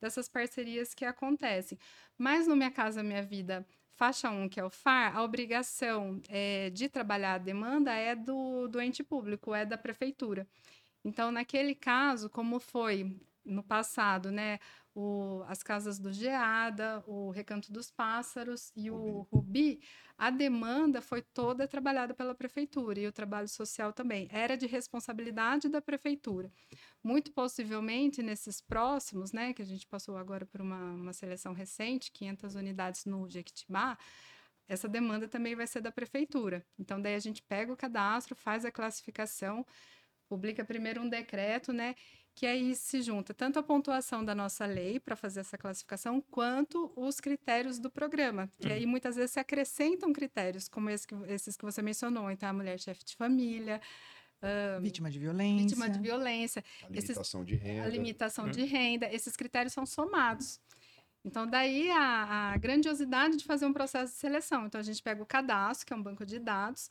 [0.03, 1.79] dessas parcerias que acontecem.
[2.19, 6.71] Mas no Minha Casa Minha Vida faixa 1, que é o FAR, a obrigação é,
[6.71, 10.47] de trabalhar a demanda é do, do ente público, é da prefeitura.
[11.05, 14.59] Então, naquele caso, como foi no passado, né?
[14.95, 19.81] O, as casas do Geada, o Recanto dos Pássaros e o Rubi,
[20.19, 24.29] a demanda foi toda trabalhada pela prefeitura e o trabalho social também.
[24.31, 26.53] Era de responsabilidade da prefeitura.
[27.03, 32.13] Muito possivelmente, nesses próximos, né, que a gente passou agora por uma, uma seleção recente,
[32.13, 33.97] 500 unidades no Jequitibá,
[34.69, 36.65] essa demanda também vai ser da prefeitura.
[36.79, 39.67] Então, daí a gente pega o cadastro, faz a classificação,
[40.29, 41.95] publica primeiro um decreto, né?
[42.35, 46.91] Que aí se junta tanto a pontuação da nossa lei para fazer essa classificação, quanto
[46.97, 48.51] os critérios do programa.
[48.59, 48.75] Que uhum.
[48.75, 52.31] aí muitas vezes se acrescentam critérios, como esse que, esses que você mencionou.
[52.31, 53.81] Então, a mulher chefe de família.
[54.43, 55.63] Uh, vítima de violência.
[55.63, 56.65] Vítima de violência.
[56.83, 57.85] A limitação esses, de renda.
[57.85, 58.51] A limitação uhum.
[58.51, 59.13] de renda.
[59.13, 60.59] Esses critérios são somados.
[61.25, 64.67] Então, daí a, a grandiosidade de fazer um processo de seleção.
[64.67, 66.89] Então, a gente pega o cadastro, que é um banco de dados,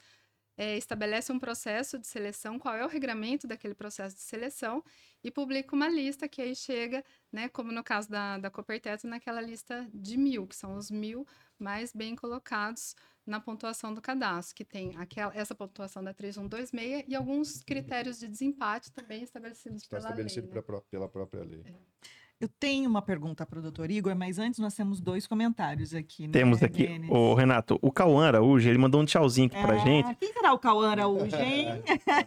[0.62, 4.84] é, estabelece um processo de seleção, qual é o regramento daquele processo de seleção,
[5.24, 9.42] e publica uma lista que aí chega, né, como no caso da, da Coperteto, naquela
[9.42, 11.26] lista de mil, que são os mil
[11.58, 12.96] mais bem colocados
[13.26, 18.28] na pontuação do cadastro, que tem aquela, essa pontuação da 3126 e alguns critérios de
[18.28, 20.56] desempate também estabelecidos Está pela estabelecido lei.
[20.56, 20.82] Né?
[20.92, 21.64] pela própria lei.
[21.66, 21.74] É.
[22.42, 26.24] Eu tenho uma pergunta para o doutor Igor, mas antes nós temos dois comentários aqui.
[26.24, 29.78] Né, temos aqui, o Renato, o Cauã Araújo, ele mandou um tchauzinho aqui é, pra
[29.78, 30.16] gente.
[30.16, 31.68] Quem será o Cauã Araújo, hein?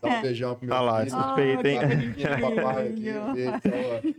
[0.00, 1.16] Dá um beijão pro meu Olha lá, filho.
[1.20, 1.79] suspeito, hein?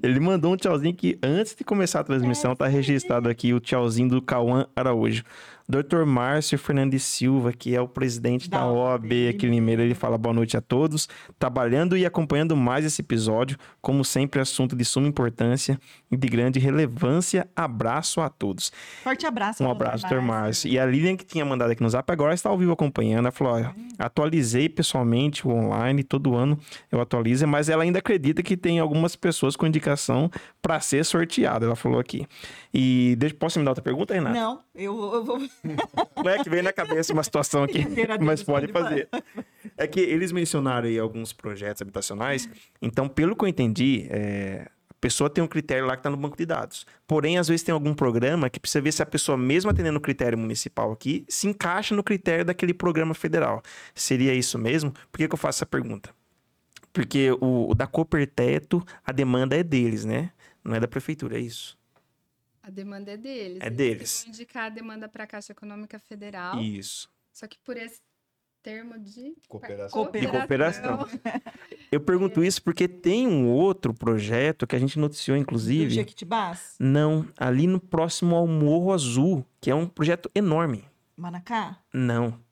[0.03, 3.62] ele mandou um tchauzinho que antes de começar a transmissão, é, tá registrado aqui o
[3.62, 5.23] tchauzinho do Cauã Araújo.
[5.67, 6.06] Dr.
[6.06, 10.17] Márcio Fernandes Silva, que é o presidente da, da OAB aqui em Limeira, ele fala
[10.17, 15.08] boa noite a todos, trabalhando e acompanhando mais esse episódio, como sempre, assunto de suma
[15.08, 15.80] importância
[16.12, 17.47] e de grande relevância.
[17.56, 18.71] Abraço a todos.
[19.04, 19.63] Forte abraço.
[19.63, 20.21] Um abraço, Dr.
[20.21, 20.69] Márcio.
[20.69, 23.25] E a Lilian, que tinha mandado aqui no zap, agora está ao vivo acompanhando.
[23.25, 26.60] Ela falou: olha, atualizei pessoalmente o online, todo ano
[26.91, 30.30] eu atualizo, mas ela ainda acredita que tem algumas pessoas com indicação
[30.62, 31.65] para ser sorteada.
[31.65, 32.28] Ela falou aqui.
[32.77, 34.38] E deixa, posso me dar outra pergunta, Renata?
[34.38, 35.39] Não, eu, eu vou.
[36.21, 37.85] Não é que vem na cabeça uma situação aqui,
[38.19, 39.07] mas pode fazer.
[39.77, 42.49] É que eles mencionaram aí alguns projetos habitacionais,
[42.81, 46.17] então, pelo que eu entendi, é, a pessoa tem um critério lá que está no
[46.17, 46.85] banco de dados.
[47.07, 50.01] Porém, às vezes tem algum programa que precisa ver se a pessoa, mesmo atendendo o
[50.01, 53.63] critério municipal aqui, se encaixa no critério daquele programa federal.
[53.93, 54.91] Seria isso mesmo?
[55.13, 56.09] Por que, que eu faço essa pergunta?
[56.91, 60.31] Porque o, o da Coperteto, a demanda é deles, né?
[60.61, 61.77] Não é da prefeitura, é isso.
[62.65, 63.60] A demanda é deles.
[63.62, 64.23] É deles.
[64.23, 66.60] Vão indicar a demanda para a Caixa Econômica Federal.
[66.60, 67.08] Isso.
[67.32, 68.01] Só que por esse
[68.63, 70.12] termo de cooperação.
[70.12, 71.08] De cooperação.
[71.91, 75.89] Eu pergunto isso porque tem um outro projeto que a gente noticiou, inclusive.
[75.89, 76.75] Do Jequitibás?
[76.80, 80.84] Não, ali no próximo ao Morro Azul, que é um projeto enorme.
[81.15, 81.78] Manacá?
[81.93, 82.43] Não.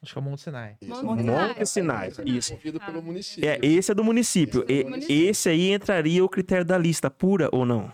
[0.00, 0.76] Acho que é o Monte Sinai.
[0.80, 1.04] Isso.
[1.04, 1.48] Monte Sinai.
[1.48, 2.12] Monte Sinai.
[2.24, 2.52] Isso.
[2.52, 3.50] Movido pelo município.
[3.50, 4.64] É, esse é do município.
[4.68, 5.28] Esse, é do município.
[5.28, 7.92] esse aí entraria o critério da lista pura ou não?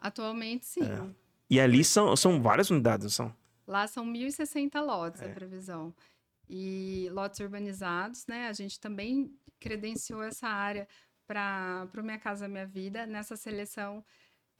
[0.00, 0.82] Atualmente, sim.
[0.82, 1.14] É.
[1.48, 3.34] E ali são, são várias unidades, são?
[3.66, 5.26] Lá são 1.060 lotes é.
[5.26, 5.94] a previsão.
[6.48, 8.48] E lotes urbanizados, né?
[8.48, 10.88] A gente também credenciou essa área
[11.26, 14.04] para o Minha Casa Minha Vida nessa seleção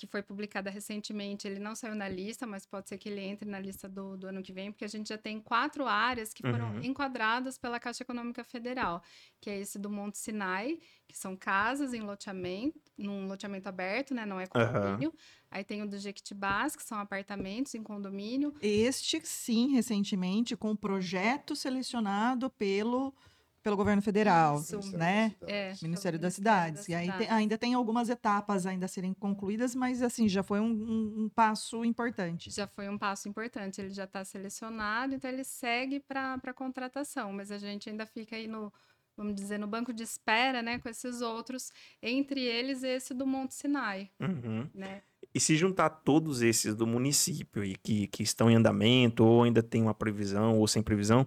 [0.00, 3.46] que foi publicada recentemente, ele não saiu na lista, mas pode ser que ele entre
[3.46, 6.42] na lista do, do ano que vem, porque a gente já tem quatro áreas que
[6.42, 6.82] foram uhum.
[6.82, 9.02] enquadradas pela Caixa Econômica Federal,
[9.42, 14.24] que é esse do Monte Sinai, que são casas em loteamento, num loteamento aberto, né?
[14.24, 15.10] Não é condomínio.
[15.10, 15.16] Uhum.
[15.50, 18.54] Aí tem o do Jequitibás, que são apartamentos em condomínio.
[18.62, 23.12] Este, sim, recentemente, com projeto selecionado pelo
[23.62, 24.96] pelo governo federal, Isso.
[24.96, 25.34] né?
[25.46, 26.88] É, Ministério das Cidades.
[26.88, 30.60] E aí tem, ainda tem algumas etapas ainda a serem concluídas, mas assim, já foi
[30.60, 32.50] um, um, um passo importante.
[32.50, 33.80] Já foi um passo importante.
[33.80, 38.36] Ele já está selecionado, então ele segue para a contratação, mas a gente ainda fica
[38.36, 38.72] aí no,
[39.16, 41.70] vamos dizer, no banco de espera, né, com esses outros,
[42.02, 44.66] entre eles esse do Monte Sinai, uhum.
[44.74, 45.02] né?
[45.32, 49.62] E se juntar todos esses do município e que, que estão em andamento, ou ainda
[49.62, 51.26] tem uma previsão, ou sem previsão,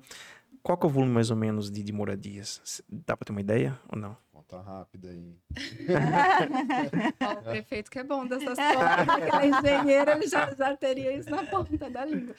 [0.63, 2.82] qual que é o volume mais ou menos de, de moradias?
[2.89, 4.17] Dá para ter uma ideia ou não?
[4.32, 5.38] Conta rápida aí.
[7.39, 11.43] o prefeito que é bom dessas contas, aquela engenheira ele já, já teria isso na
[11.45, 12.34] ponta da língua.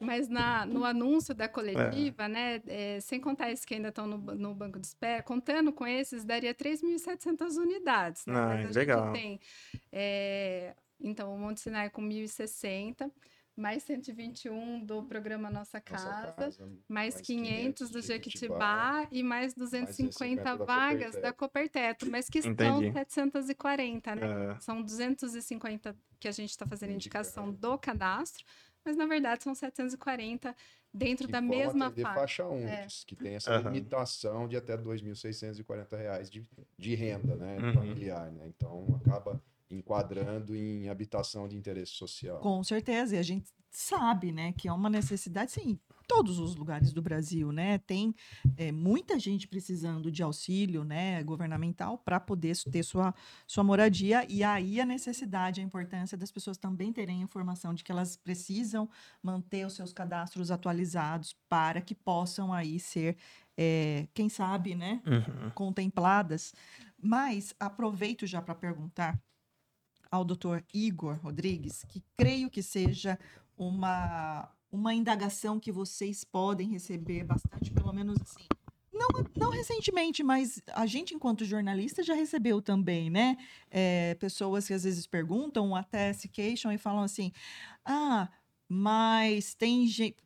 [0.00, 2.28] Mas na, no anúncio da coletiva, é.
[2.28, 5.86] né, é, sem contar esses que ainda estão no, no, banco de espera, contando com
[5.86, 8.26] esses, daria 3.700 unidades.
[8.26, 8.34] Né?
[8.36, 9.12] Ah, a legal.
[9.12, 9.40] tem,
[9.90, 13.10] é, então, o Monte Sinai com 1.060,
[13.58, 19.22] mais 121 do programa Nossa Casa, Nossa casa, mais, mais 500 do 500 Jequitibá, e
[19.22, 21.22] mais 250 250 da vagas Coperteto.
[21.22, 22.84] da Coperteto, mas que Entendi.
[22.86, 24.22] são 740, né?
[24.52, 28.44] Ah, São 250 que a gente está fazendo indicação do cadastro,
[28.84, 30.54] mas na verdade são 740
[30.94, 32.14] dentro que da mesma faixa.
[32.14, 32.86] faixa 1, É.
[33.06, 33.70] que tem essa Aham.
[33.72, 36.46] limitação de até 2.640 reais de,
[36.78, 37.72] de renda né, Uhum.
[37.74, 38.30] familiar.
[38.32, 38.46] Né?
[38.48, 42.40] Então, acaba enquadrando em habitação de interesse social.
[42.40, 46.56] Com certeza, e a gente sabe, né, que é uma necessidade, sim, em todos os
[46.56, 48.14] lugares do Brasil, né, tem
[48.56, 53.14] é, muita gente precisando de auxílio, né, governamental para poder ter sua,
[53.46, 57.92] sua moradia, e aí a necessidade, a importância das pessoas também terem informação de que
[57.92, 58.88] elas precisam
[59.22, 63.16] manter os seus cadastros atualizados para que possam aí ser,
[63.56, 65.50] é, quem sabe, né, uhum.
[65.50, 66.54] contempladas.
[67.00, 69.20] Mas aproveito já para perguntar
[70.10, 73.18] ao doutor Igor Rodrigues, que creio que seja
[73.56, 78.46] uma, uma indagação que vocês podem receber bastante, pelo menos assim.
[78.92, 83.36] Não, não recentemente, mas a gente, enquanto jornalista, já recebeu também, né?
[83.70, 87.30] É, pessoas que às vezes perguntam, até se queixam e falam assim:
[87.84, 88.28] ah,
[88.68, 90.16] mas tem gente.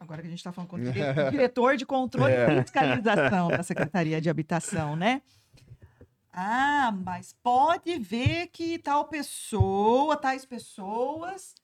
[0.00, 1.00] Agora que a gente está falando com o dire-
[1.30, 5.20] diretor de controle e fiscalização da Secretaria de Habitação, né?
[6.32, 11.54] Ah, mas pode ver que tal pessoa, tais pessoas,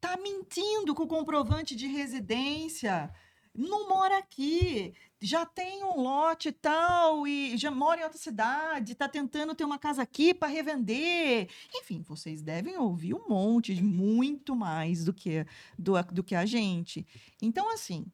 [0.00, 3.12] tá mentindo com o comprovante de residência.
[3.54, 9.08] Não mora aqui, já tem um lote tal, e já mora em outra cidade, tá
[9.08, 11.48] tentando ter uma casa aqui para revender.
[11.72, 15.46] Enfim, vocês devem ouvir um monte, muito mais do que,
[15.78, 17.06] do, do que a gente.
[17.40, 18.04] Então, assim,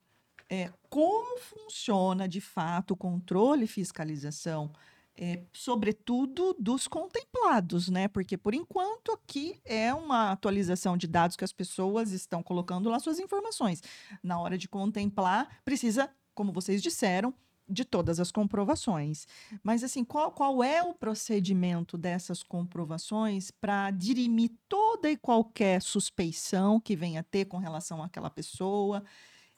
[0.49, 4.71] é, como funciona de fato o controle e fiscalização?
[5.17, 8.09] É, sobretudo dos contemplados, né?
[8.09, 12.99] Porque por enquanto aqui é uma atualização de dados que as pessoas estão colocando lá
[12.99, 13.83] suas informações.
[14.23, 17.35] Na hora de contemplar, precisa, como vocês disseram,
[17.69, 19.27] de todas as comprovações.
[19.63, 26.81] Mas assim, qual, qual é o procedimento dessas comprovações para dirimir toda e qualquer suspeição
[26.81, 29.03] que venha a ter com relação àquela pessoa?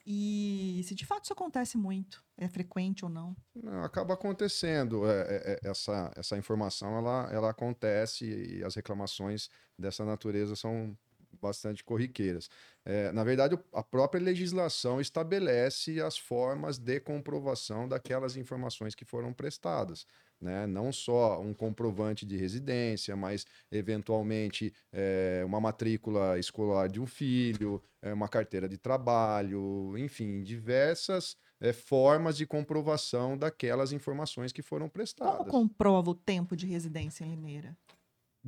[0.05, 3.35] E se de fato isso acontece muito, é frequente ou não?
[3.55, 5.09] Não, acaba acontecendo.
[5.09, 10.95] é, é, é, essa, essa informação ela, ela acontece e as reclamações dessa natureza são
[11.41, 12.49] bastante corriqueiras.
[12.83, 19.33] É, na verdade, a própria legislação estabelece as formas de comprovação daquelas informações que foram
[19.33, 20.05] prestadas.
[20.39, 20.67] Né?
[20.67, 27.81] Não só um comprovante de residência, mas eventualmente é, uma matrícula escolar de um filho,
[28.01, 34.89] é, uma carteira de trabalho, enfim, diversas é, formas de comprovação daquelas informações que foram
[35.19, 35.45] Como prestadas.
[35.45, 37.77] comprova o tempo de residência em Limeira?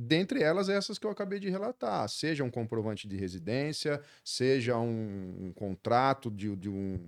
[0.00, 5.46] Dentre elas, essas que eu acabei de relatar, seja um comprovante de residência, seja um,
[5.46, 7.00] um contrato de, de um,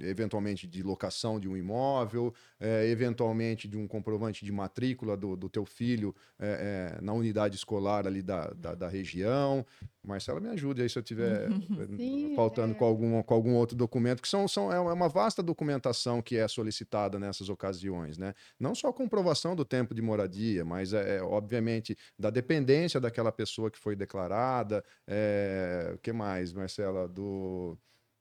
[0.00, 5.50] eventualmente de locação de um imóvel, é, eventualmente de um comprovante de matrícula do, do
[5.50, 9.66] teu filho é, é, na unidade escolar ali da, da, da região.
[10.02, 11.48] Marcela, me ajude aí se eu tiver
[11.96, 12.76] Sim, faltando é.
[12.76, 16.48] com, algum, com algum outro documento, que são, são, é uma vasta documentação que é
[16.48, 18.34] solicitada nessas ocasiões, né?
[18.58, 23.32] Não só a comprovação do tempo de moradia, mas, é, é, obviamente, da dependência daquela
[23.32, 27.08] pessoa que foi declarada, é, que mais, Marcela?
[27.08, 27.76] Do,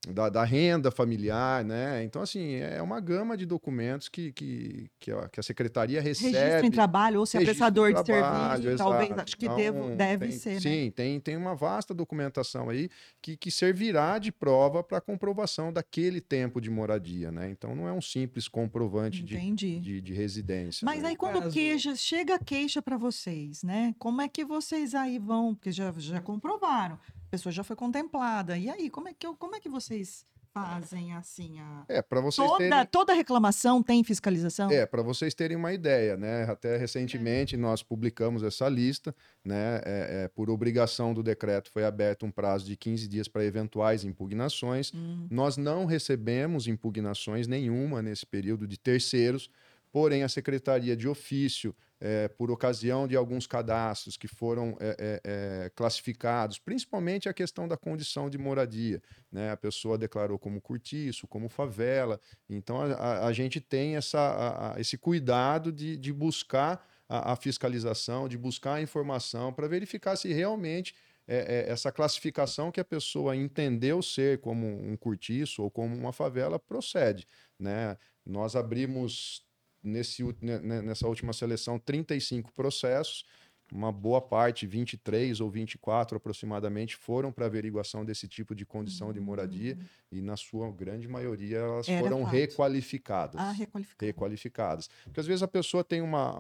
[0.10, 2.04] da, da renda familiar, né?
[2.04, 6.36] Então, assim, é uma gama de documentos que, que, que, a, que a secretaria recebe.
[6.36, 9.22] Registro em trabalho ou se é prestador de de trabalho, serviço, talvez, exato.
[9.22, 10.60] acho que Então, devo, deve tem- ser, né?
[10.60, 12.90] Sim, tem, tem uma vasta documentação aí
[13.22, 17.52] que, que servirá de prova para a comprovação daquele tempo de moradia, né?
[17.52, 19.38] Então não é um simples comprovante de,
[19.80, 20.84] de, de residência.
[20.84, 21.10] Mas né?
[21.10, 23.94] aí quando Caso- queixa, chega a queixa para vocês, né?
[24.00, 26.98] Como é que vocês aí vão, porque já, já comprovaram,
[27.32, 28.58] pessoa já foi contemplada.
[28.58, 31.86] E aí, como é que, eu- como é que vocês fazem assim a...
[31.88, 32.86] É, para vocês Toda, terem...
[32.88, 34.70] toda reclamação tem fiscalização?
[34.70, 36.44] É, para vocês terem uma ideia, né?
[36.44, 39.16] Até recentemente nós publicamos essa lista,
[39.46, 39.78] né?
[39.86, 44.04] É, é, por obrigação do decreto foi aberto um prazo de 15 dias para eventuais
[44.04, 44.92] impugnações.
[44.94, 49.50] Hum, Nós não recebemos impugnações nenhuma nesse período de terceiros,
[49.92, 55.72] porém a secretaria de ofício, eh, por ocasião de alguns cadastros que foram eh, eh,
[55.76, 59.52] classificados, principalmente a questão da condição de moradia, né?
[59.52, 62.20] A pessoa declarou como cortiço, como favela,
[62.50, 68.28] então a, a- gente tem essa, a- a- esse cuidado de, de buscar a, fiscalização,
[68.28, 70.96] de buscar a informação para verificar se realmente
[71.28, 76.12] é, é, essa classificação que a pessoa entendeu ser como um cortiço ou como uma
[76.14, 77.28] favela procede,
[77.60, 77.98] né?
[78.26, 79.44] Nós abrimos
[79.84, 83.26] nesse, ne- ne- nessa última seleção 35 processos
[83.74, 89.20] uma boa parte, 23 ou 24 aproximadamente, foram para averiguação desse tipo de condição de
[89.22, 89.78] moradia
[90.12, 92.34] e, na sua grande maioria, elas Era foram fato.
[92.34, 93.40] requalificadas.
[93.40, 94.06] Ah, requalificado.
[94.06, 94.90] Requalificadas.
[95.06, 96.34] Porque às vezes a pessoa tem uma,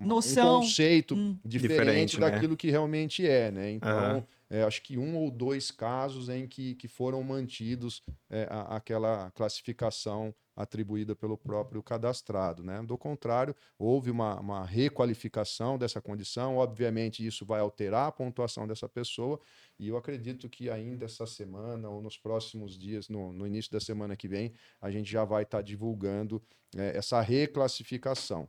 [0.00, 0.56] uma- Noção.
[0.56, 1.36] um conceito Hum.
[1.44, 1.76] diferente,
[2.14, 2.30] Diferente, né?
[2.30, 3.70] daquilo que realmente é, né?
[3.72, 4.26] Então, Aham.
[4.50, 9.30] É, acho que um ou dois casos em que, que foram mantidos é, a- aquela
[9.32, 12.82] classificação atribuída pelo próprio cadastrado, né?
[12.82, 18.88] Do contrário, houve uma, uma requalificação dessa condição, obviamente isso vai alterar a pontuação dessa
[18.88, 19.38] pessoa,
[19.78, 23.80] e eu acredito que ainda essa semana ou nos próximos dias, no, no início da
[23.80, 26.42] semana que vem, a gente já vai estar divulgando
[26.74, 28.48] é, essa reclassificação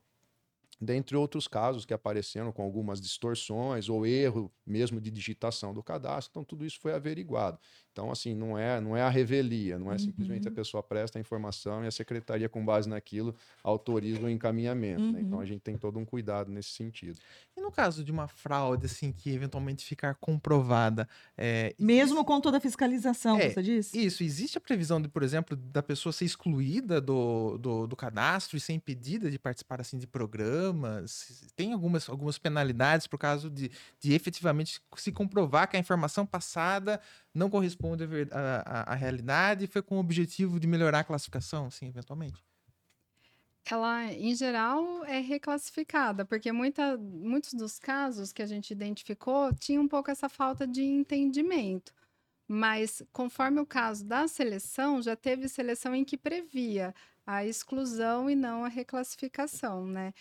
[0.80, 6.32] dentre outros casos que apareceram com algumas distorções ou erro mesmo de digitação do cadastro.
[6.32, 7.60] Então tudo isso foi averiguado.
[7.98, 11.20] Então assim, não é, não é a revelia, não é simplesmente a pessoa presta a
[11.20, 13.34] informação e a secretaria com base naquilo
[13.64, 15.20] autoriza o encaminhamento, né?
[15.20, 17.18] Então a gente tem todo um cuidado nesse sentido.
[17.56, 22.58] E no caso de uma fraude, assim, que eventualmente ficar comprovada, é, Mesmo com toda
[22.58, 24.06] a fiscalização, É, você disse?
[24.06, 28.58] Isso, existe a previsão de, por exemplo, da pessoa ser excluída do, do, do cadastro
[28.58, 31.50] e ser impedida de participar assim de programas?
[31.56, 37.02] Tem algumas, algumas penalidades por causa de, de efetivamente se comprovar que a informação passada
[37.34, 41.04] não corresponde ver- à, à- à realidade e foi com o objetivo de melhorar a
[41.04, 42.44] classificação, assim, eventualmente?
[43.70, 49.84] ela, em geral, é reclassificada, porque muita, muitos dos casos que a gente identificou tinham
[49.84, 51.94] um pouco essa falta de entendimento.
[52.48, 56.94] Mas, conforme o caso da seleção, já teve seleção em que previa
[57.26, 60.14] a exclusão e não a reclassificação, né?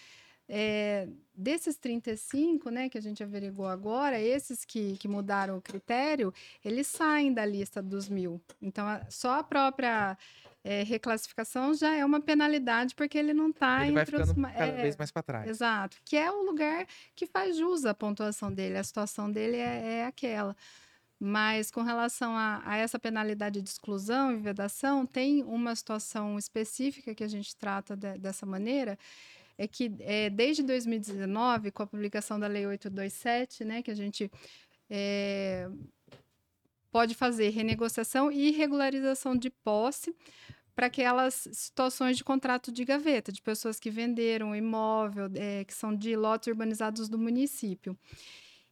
[0.48, 6.32] É, desses 35, né, que a gente averigou agora, esses que, que mudaram o critério,
[6.64, 8.40] eles saem da lista dos mil.
[8.62, 10.16] Então, a- só a própria
[10.62, 14.32] é, reclassificação já é uma penalidade, porque ele não está Ele vai entre os.
[14.32, 15.48] cada é, vez mais para trás.
[15.48, 19.98] Exato, que é o lugar que faz jus à pontuação dele, a situação dele é,
[20.00, 20.56] é aquela.
[21.18, 27.14] Mas com relação a, a essa penalidade de exclusão e vedação, tem uma situação específica
[27.14, 28.98] que a gente trata de- dessa maneira,
[29.58, 34.30] é que é, desde 2019, com a publicação da Lei 827, né, que a gente
[34.90, 35.68] é,
[36.90, 40.14] pode fazer renegociação e regularização de posse
[40.74, 45.96] para aquelas situações de contrato de gaveta, de pessoas que venderam imóvel, eh, que são
[45.96, 47.98] de lotes urbanizados do município.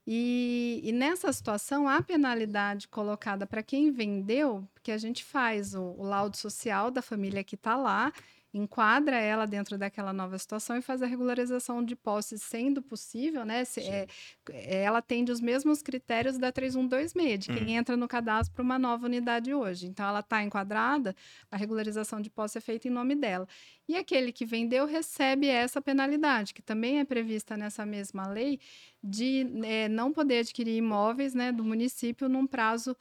[0.07, 5.83] E, e nessa situação, a penalidade colocada para quem vendeu, porque a gente faz o,
[5.83, 8.13] o laudo social da família que está lá,
[8.57, 13.65] enquadra ela dentro daquela nova situação e faz a regularização de posse, sendo possível, né?
[13.65, 14.07] se- é,
[14.51, 18.79] é, ela atende os mesmos critérios da 3126, de quem entra no cadastro para uma
[18.79, 19.87] nova unidade hoje.
[19.87, 21.15] Então, ela está enquadrada,
[21.51, 23.47] a regularização de posse é feita em nome dela.
[23.89, 28.59] E aquele que vendeu recebe essa penalidade, que também é prevista nessa mesma lei,
[29.03, 32.97] de eh, não poder adquirir imóveis né, do município num prazo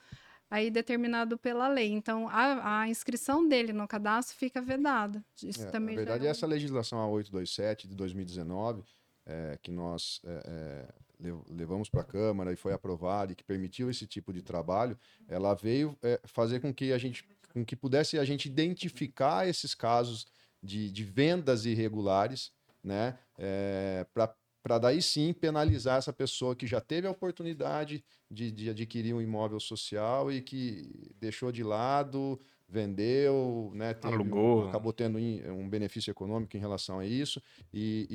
[0.54, 1.92] aí determinado pela lei.
[1.92, 5.24] Então, a, a inscrição dele no cadastro fica vedada.
[5.42, 8.84] Isso É, também na verdade, é um- essa legislação a 827 de 2019,
[9.26, 13.44] é, que nós é, é, lev- levamos para a Câmara e foi aprovada e que
[13.44, 14.98] permitiu esse tipo de trabalho,
[15.28, 19.76] ela veio é, fazer com que a gente com que pudesse a gente identificar esses
[19.76, 20.26] casos
[20.62, 22.52] de, de vendas irregulares,
[22.84, 23.18] né,
[24.14, 24.36] para
[24.80, 29.60] daí sim penalizar essa pessoa que já teve a oportunidade de, de adquirir um imóvel
[29.60, 30.90] social e que
[31.20, 32.40] deixou de lado,
[32.74, 34.68] vendeu, né, teve Alugou.
[34.68, 37.42] acabou tendo um benefício econômico em relação a isso.
[37.72, 38.08] E,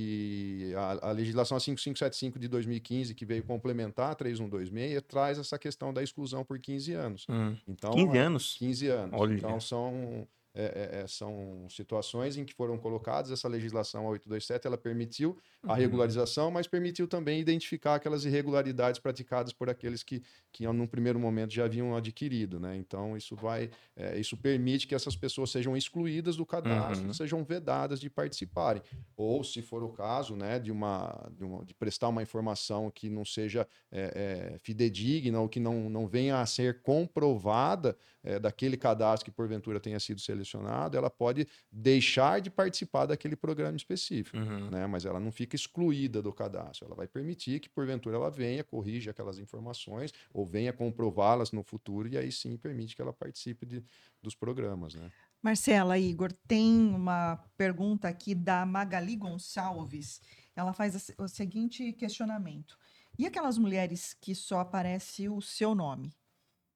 [0.73, 5.95] e a, a legislação 5575 de 2015, que veio complementar a 3126, traz essa questão
[5.95, 7.27] da exclusão por 15 anos.
[7.29, 7.57] Hum.
[7.69, 8.57] Então, 15 é, anos?
[8.59, 9.21] 15 anos.
[9.21, 9.35] Olha.
[9.35, 10.27] Então, são,
[10.59, 15.39] é, é, é, são situações em que foram colocadas essa legislação a 827, ela permitiu
[15.67, 15.77] a Uhum.
[15.77, 21.53] regularização, mas permitiu também identificar aquelas irregularidades praticadas por aqueles que, que num primeiro momento
[21.53, 22.77] já haviam adquirido, né?
[22.77, 27.15] Então, isso vai, é, isso permite que essas pessoas sejam excluídas do cadastro, Uhum.
[27.15, 28.83] sejam vedadas de participarem.
[29.17, 33.11] Ou, se for o caso, né, de, uma, de, uma- de prestar uma informação que
[33.11, 38.77] não seja é, é, fidedigna ou que não, não venha a ser comprovada é, daquele
[38.77, 44.37] cadastro que porventura tenha sido selecionado, ela pode deixar de participar daquele programa específico.
[44.37, 44.71] Uhum.
[44.71, 44.87] Né?
[44.87, 46.87] Mas ela não fica excluída do cadastro.
[46.87, 52.09] Ela vai permitir que, porventura, ela venha, corrija aquelas informações ou venha comprová-las no futuro
[52.09, 53.85] e aí sim permite que ela participe de,
[54.23, 54.95] dos programas.
[54.95, 55.11] Né?
[55.41, 60.21] Marcela, Igor, tem uma pergunta aqui da Magali Gonçalves.
[60.55, 62.77] Ela faz o seguinte questionamento:
[63.17, 66.13] E aquelas mulheres que só aparece o seu nome,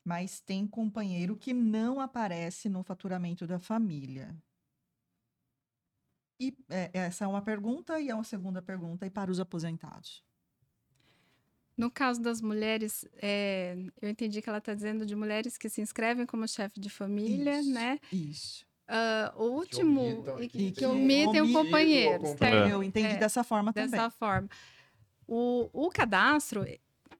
[0.05, 4.37] mas tem companheiro que não aparece no faturamento da família?
[6.41, 10.25] E é, essa é uma pergunta e é uma segunda pergunta e para os aposentados.
[11.77, 15.81] No caso das mulheres, é, eu entendi que ela está dizendo de mulheres que se
[15.81, 17.99] inscrevem como chefe de família, Isso, né?
[18.13, 18.67] Isso.
[18.87, 22.27] Ah, o último, omitam- e que, que que omitem o companheiro?
[22.69, 23.91] Eu entendi É, dessa forma também.
[23.91, 24.49] dessa forma.
[25.27, 26.67] O, o cadastro,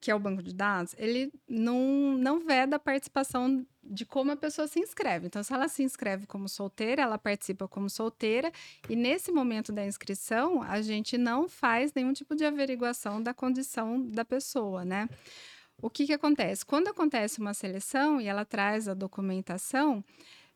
[0.03, 4.35] que é o banco de dados, ele não, não veda a participação de como a
[4.35, 5.27] pessoa se inscreve.
[5.27, 8.51] Então, se ela se inscreve como solteira, ela participa como solteira,
[8.89, 14.05] e nesse momento da inscrição, a gente não faz nenhum tipo de averiguação da condição
[14.05, 15.07] da pessoa, né?
[15.81, 16.65] O que, que acontece?
[16.65, 20.03] Quando acontece uma seleção e ela traz a documentação,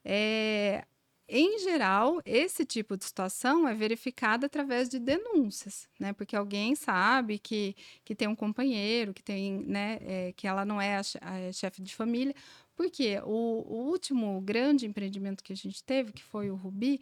[0.04, 0.84] é,
[1.30, 6.14] em geral, esse tipo de situação é verificada através de denúncias, né?
[6.14, 7.76] Porque alguém sabe que,
[8.06, 11.82] que tem um companheiro, que tem, né, é, que ela não é a, a chefe
[11.82, 12.34] de família.
[12.76, 17.02] Porque o, o último grande empreendimento que a gente teve, que foi o Rubi,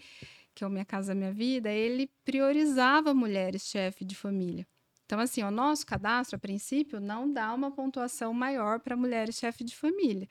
[0.55, 4.65] que é o Minha Casa Minha Vida, ele priorizava mulheres chefe de família.
[5.05, 9.63] Então, assim, o nosso cadastro, a princípio, não dá uma pontuação maior para mulheres chefe
[9.63, 10.28] de família.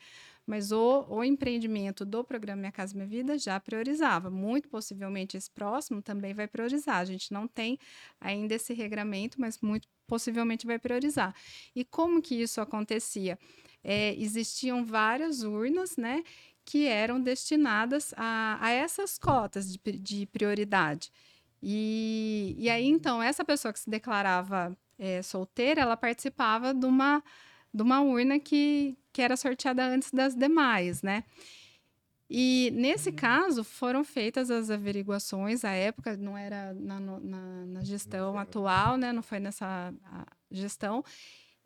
[0.47, 4.31] Mas o, o empreendimento do programa Minha Casa Minha Vida já priorizava.
[4.31, 6.97] Muito possivelmente esse próximo também vai priorizar.
[6.97, 7.79] A gente não tem
[8.21, 11.35] ainda esse regramento, mas muito possivelmente vai priorizar.
[11.75, 13.39] E como que isso acontecia?
[13.83, 16.23] É, existiam várias urnas, né?
[16.65, 21.11] Que eram destinadas a, a essas cotas de, de prioridade.
[21.63, 27.23] E, e aí, então, essa pessoa que se declarava eh, solteira, ela participava de uma,
[27.75, 31.25] de uma urna que, que era sorteada antes das demais, né?
[32.31, 38.39] E nesse caso foram feitas as averiguações, à época não era na, na, na gestão
[38.39, 39.13] atual, né?
[39.13, 41.05] Não foi nessa a, gestão.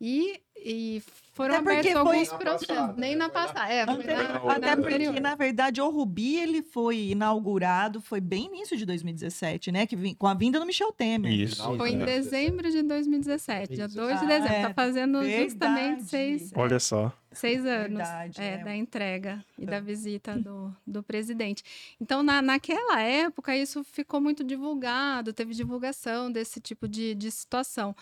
[0.01, 2.67] E, e foram Até porque abertos foi- alguns Na processos.
[2.67, 3.15] passada, Nem né?
[3.17, 3.73] na na- passada.
[3.73, 5.19] É, foi Ante- na- foi Até na porque, anterior.
[5.21, 9.85] na verdade, o Rubi ele foi inaugurado, foi bem início de 2017, né?
[9.85, 11.31] Que vim- com a vinda do Michel Temer.
[11.33, 11.63] Isso.
[11.77, 12.05] Foi em É.
[12.05, 13.95] dezembro de 2017, dia Isso.
[13.95, 14.53] 2 de Ah, dezembro.
[14.53, 15.43] é, Tá fazendo verdade.
[15.43, 17.11] justamente seis, Olha só.
[17.31, 18.57] seis anos Verdade, é, é.
[18.63, 21.63] da entrega e da visita do, do presidente.
[22.01, 27.95] Então, na, naquela época, isso ficou muito divulgado, teve divulgação desse tipo de, de situação.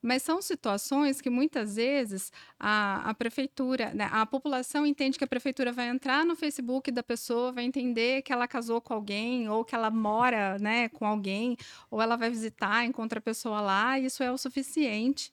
[0.00, 5.28] Mas são situações que muitas vezes a, a prefeitura, né, a população entende que a
[5.28, 9.64] prefeitura vai entrar no Facebook da pessoa, vai entender que ela casou com alguém, ou
[9.64, 11.56] que ela mora né, com alguém,
[11.90, 15.32] ou ela vai visitar, encontra a pessoa lá, e isso é o suficiente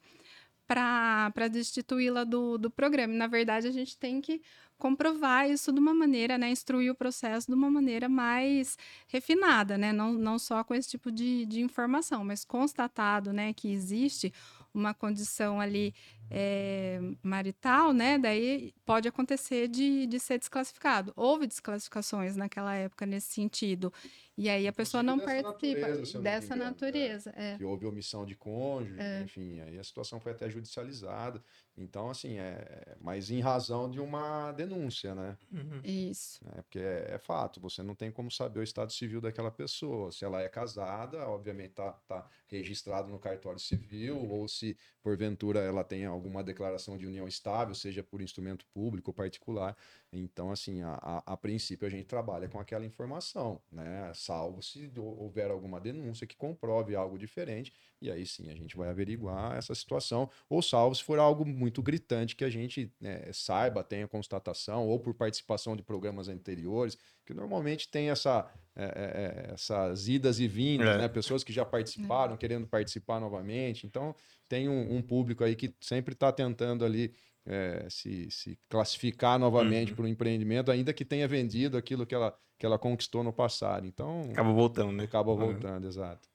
[0.67, 3.13] para destituí-la do, do programa.
[3.13, 4.41] Na verdade, a gente tem que
[4.77, 9.93] comprovar isso de uma maneira, né, instruir o processo de uma maneira mais refinada, né,
[9.93, 14.33] não, não só com esse tipo de, de informação, mas constatado, né, que existe
[14.73, 15.93] uma condição ali
[16.29, 21.13] é, marital, né, daí pode acontecer de, de ser desclassificado.
[21.15, 23.93] Houve desclassificações naquela época nesse sentido,
[24.37, 26.65] e aí a pessoa não dessa participa natureza, dessa engano, é.
[26.65, 27.33] natureza.
[27.37, 27.57] É.
[27.57, 31.41] que houve omissão de cônjuge, enfim, aí a situação foi até judicializada.
[31.77, 35.37] Então, assim, é, mas em razão de uma denúncia, né?
[35.83, 36.39] Isso.
[36.55, 40.11] É, porque é, é fato, você não tem como saber o estado civil daquela pessoa.
[40.11, 45.83] Se ela é casada, obviamente tá, tá registrado no cartório civil, ou se porventura ela
[45.83, 49.75] tem alguma declaração de união estável, seja por instrumento público ou particular.
[50.19, 54.11] Então, assim, a, a, a princípio a gente trabalha com aquela informação, né?
[54.13, 58.75] Salvo se hou- houver alguma denúncia que comprove algo diferente, e aí sim a gente
[58.77, 63.31] vai averiguar essa situação, ou salvo se for algo muito gritante que a gente né,
[63.33, 69.49] saiba, tenha constatação, ou por participação de programas anteriores, que normalmente tem essa, é, é,
[69.49, 70.97] é, essas idas e vindas, É.
[70.97, 71.07] né?
[71.07, 73.85] Pessoas que já participaram, querendo participar novamente.
[73.87, 74.13] Então,
[74.49, 77.13] tem um, um público aí que sempre está tentando ali
[77.47, 79.95] é, se, se classificar novamente Uhum.
[79.95, 83.85] para o empreendimento, ainda que tenha vendido aquilo que ela, que ela conquistou no passado.
[83.85, 85.03] Então, Acaba voltando, né?
[85.03, 85.37] acaba Uhum.
[85.37, 86.27] voltando, exato.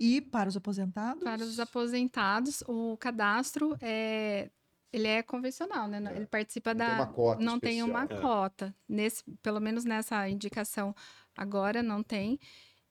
[0.00, 1.22] E para os aposentados?
[1.22, 4.50] Para os aposentados, o cadastro é
[4.92, 6.02] ele é convencional, né?
[6.12, 6.16] É.
[6.16, 8.04] Ele participa Não da tem uma cota não tem uma.
[8.04, 8.20] É.
[8.20, 8.74] cota.
[8.86, 10.94] Nesse, pelo menos nessa indicação
[11.36, 12.38] agora não tem.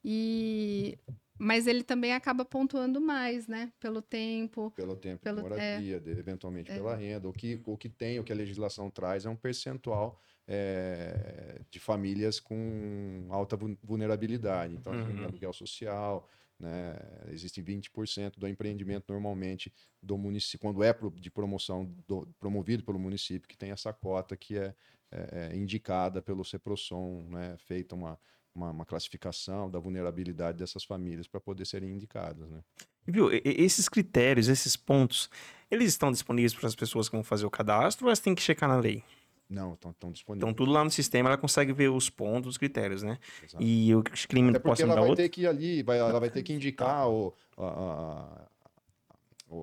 [0.03, 0.97] E
[1.43, 3.71] mas ele também acaba pontuando mais, né?
[3.79, 4.69] Pelo tempo.
[4.75, 6.75] Pelo tempo Pelo- de moradia, de- eventualmente É.
[6.75, 7.27] pela renda.
[7.27, 11.79] O que, o que tem, o que a legislação traz é um percentual é, de
[11.79, 14.75] famílias com alta vul- vulnerabilidade.
[14.75, 15.23] Então, assim, Uhum.
[15.23, 16.27] aluguel social,
[16.59, 16.95] né?
[17.31, 22.99] Existem 20% do empreendimento normalmente do município, quando é pro- de promoção do- promovido pelo
[22.99, 24.75] município, que tem essa cota que é,
[25.11, 27.55] é, é indicada pelo CEPROSOM, né?
[27.57, 28.17] Feita uma,
[28.55, 32.61] uma, uma classificação da vulnerabilidade dessas famílias para poder serem indicadas, né?
[33.05, 33.29] Viu?
[33.43, 35.29] Esses critérios, esses pontos,
[35.69, 38.41] eles estão disponíveis para as pessoas que vão fazer o cadastro ou elas têm que
[38.41, 39.03] checar na lei?
[39.49, 40.37] Não, estão disponíveis.
[40.49, 43.19] Então, tudo lá no sistema, ela consegue ver os pontos, os critérios, né?
[43.43, 43.61] Exato.
[43.61, 45.15] E o crime Até porque possa ela vai outro.
[45.23, 48.47] ter que ir ali, vai, ela vai ter que indicar o, a-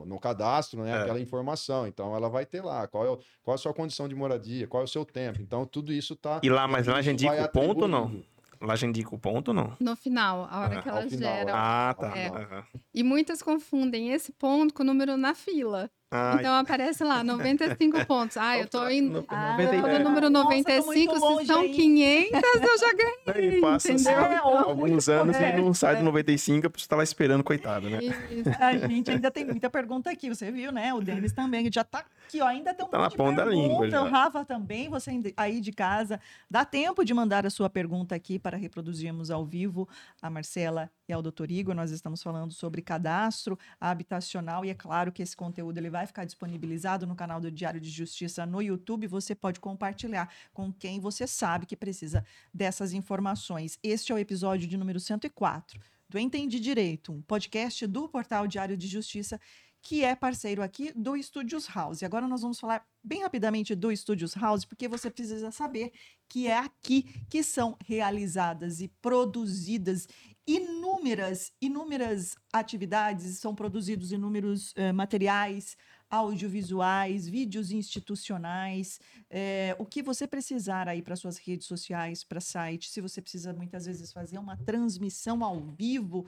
[0.07, 1.01] no cadastro, né, É.
[1.03, 1.86] aquela informação.
[1.86, 4.66] Então ela vai ter lá qual é, o- qual é a sua condição de moradia,
[4.66, 5.41] qual é o seu tempo.
[5.41, 6.41] Então tudo isso tá.
[6.43, 8.22] E lá, mas lá já isso indica o ponto ou não?
[8.61, 9.76] Lá já indica o ponto ou não?
[9.78, 11.51] No final, a hora Ah, que ela final, gera.
[11.51, 11.55] é.
[11.55, 12.16] Ah, tá.
[12.18, 12.26] É.
[12.28, 12.64] Aham.
[12.93, 15.89] E muitas confundem esse ponto com o número na fila.
[16.11, 18.39] Ah, Então aparece lá, 95 pontos.
[18.39, 19.03] Ah, eu tô em.
[19.03, 21.71] no- Ah, Eu tô no número Nossa, tô 95, muito se são aí.
[21.75, 23.53] 500, eu já ganhei.
[23.55, 24.25] Aí passa assim, entendeu?
[24.25, 26.05] É, ou- alguns anos é, e não sai do é.
[26.05, 27.99] 95, a pessoa tá lá esperando, coitado, né?
[28.03, 28.49] Isso.
[28.59, 30.95] A gente ainda tem muita pergunta aqui, você viu, né?
[30.95, 33.45] O Denis também já tá aqui, ó, ainda tem um Tá na monte de ponta
[33.45, 33.91] da língua pergunta.
[33.91, 34.03] já.
[34.03, 36.19] O Rafa também, você aí de casa,
[36.51, 39.87] dá tempo de mandar a sua pergunta aqui para reproduzirmos ao vivo
[40.23, 41.51] a Marcela e ao Dr.
[41.51, 41.75] Igor.
[41.75, 46.25] Nós estamos falando sobre cadastro habitacional e é claro que esse conteúdo ele vai ficar
[46.25, 49.07] disponibilizado no canal do Diário de Justiça no YouTube.
[49.07, 53.79] Você pode compartilhar com quem você sabe que precisa dessas informações.
[53.83, 58.77] Este é o episódio de número 104 do Entendi Direito, um podcast do portal Diário
[58.77, 59.39] de Justiça,
[59.81, 62.03] que é parceiro aqui do Estúdios House.
[62.03, 65.93] Agora nós vamos falar bem rapidamente do Estúdios House, porque você precisa saber
[66.29, 70.09] que é aqui que são realizadas e produzidas
[70.49, 75.76] inúmeras, inúmeras atividades, são produzidos inúmeros eh, materiais
[76.11, 82.88] audiovisuais, vídeos institucionais, eh, o que você precisar aí para suas redes sociais, para site,
[82.88, 86.26] se você precisa muitas vezes fazer uma transmissão ao vivo,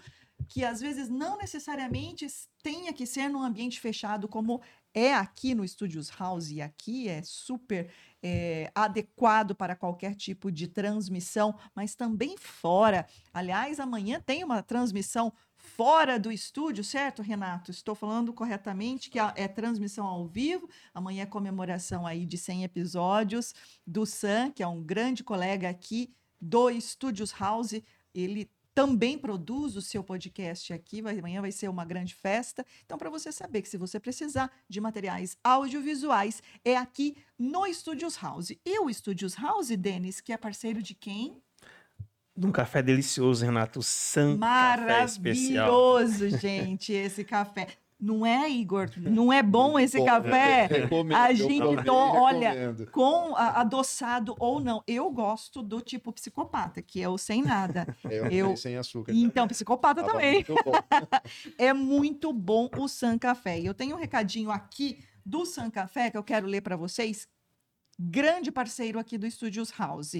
[0.48, 2.26] que às vezes não necessariamente
[2.62, 4.60] tenha que ser num ambiente fechado como
[4.94, 7.90] é aqui no Studios House, e aqui é super
[8.22, 13.06] eh, adequado para qualquer tipo de transmissão, mas também fora.
[13.32, 17.70] Aliás, amanhã tem uma transmissão fora do estúdio, certo, Renato?
[17.70, 20.68] Estou falando corretamente que é transmissão ao vivo.
[20.92, 23.54] Amanhã é comemoração aí de 100 episódios
[23.86, 27.80] do Sam, que é um grande colega aqui do Studios House.
[28.14, 31.02] Ele também produz o seu podcast aqui.
[31.02, 32.64] Vai, amanhã vai ser uma grande festa.
[32.84, 38.16] Então, para você saber que se você precisar de materiais audiovisuais, é aqui no Studios
[38.16, 38.50] House.
[38.64, 41.42] E o Studios House, Denis, que é parceiro de quem?
[42.36, 43.82] De um café delicioso, Renato.
[43.82, 44.36] San.
[44.36, 47.66] Maravilhoso, gente, esse café.
[48.00, 48.88] Não é, Igor?
[48.96, 50.66] Não é bom esse Bom, café?
[50.66, 52.74] recomendo, A gente to- olha.
[52.90, 54.82] Com a- adoçado ou não.
[54.86, 57.94] Eu gosto do tipo psicopata, que é o sem nada.
[58.04, 58.56] Eu, eu- eu...
[58.56, 59.12] sem açúcar.
[59.12, 60.34] Então, psicopata Tava também.
[60.36, 60.54] muito.
[61.58, 63.60] É muito bom o San Café.
[63.60, 67.28] Eu tenho um recadinho aqui do San Café que eu quero ler para vocês.
[67.98, 70.14] Grande parceiro aqui do Studios House,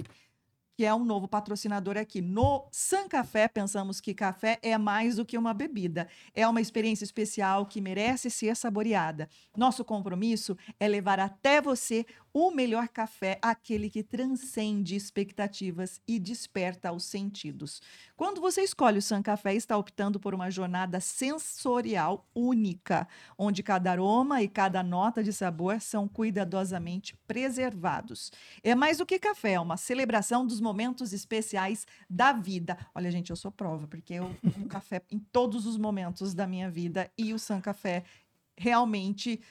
[0.75, 2.21] que é um novo patrocinador aqui.
[2.21, 6.07] No San Café, pensamos que café é mais do que uma bebida.
[6.33, 9.29] É uma experiência especial que merece ser saboreada.
[9.55, 16.91] Nosso compromisso é levar até você o melhor café, aquele que transcende expectativas e desperta
[16.91, 17.81] os sentidos.
[18.15, 23.07] Quando você escolhe o San Café, está optando por uma jornada sensorial única,
[23.37, 28.31] onde cada aroma e cada nota de sabor são cuidadosamente preservados.
[28.63, 32.77] É mais do que café, é uma celebração dos momentos especiais da vida.
[32.95, 36.69] Olha, gente, eu sou prova, porque eu tomo café em todos os momentos da minha
[36.69, 38.03] vida e o San Café
[38.57, 39.41] realmente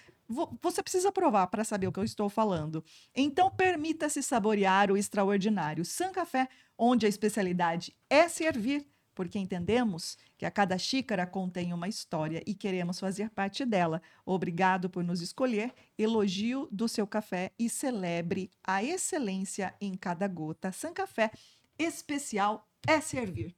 [0.62, 2.85] você precisa provar para saber o que eu estou falando.
[3.14, 5.85] Então, permita-se saborear o extraordinário.
[5.85, 11.89] San Café, onde a especialidade é servir, porque entendemos que a cada xícara contém uma
[11.89, 14.01] história e queremos fazer parte dela.
[14.24, 20.72] Obrigado por nos escolher, elogio do seu café e celebre a excelência em cada gota.
[20.72, 21.31] San Café,
[21.78, 23.55] especial é servir.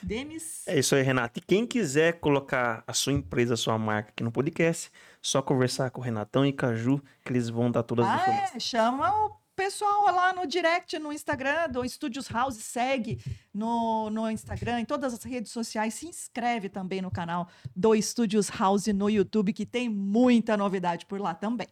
[0.00, 0.66] Denis?
[0.66, 1.38] É isso aí, Renato.
[1.38, 4.90] E quem quiser colocar a sua empresa, a sua marca aqui no podcast,
[5.22, 8.56] só conversar com o Renatão e Caju, que eles vão dar todas as Ah, informações.
[8.56, 13.20] é, chama o pessoal lá no direct, no Instagram do Studios House, segue
[13.54, 18.48] no, no Instagram, em todas as redes sociais, se inscreve também no canal do Studios
[18.48, 21.68] House no YouTube, que tem muita novidade por lá também.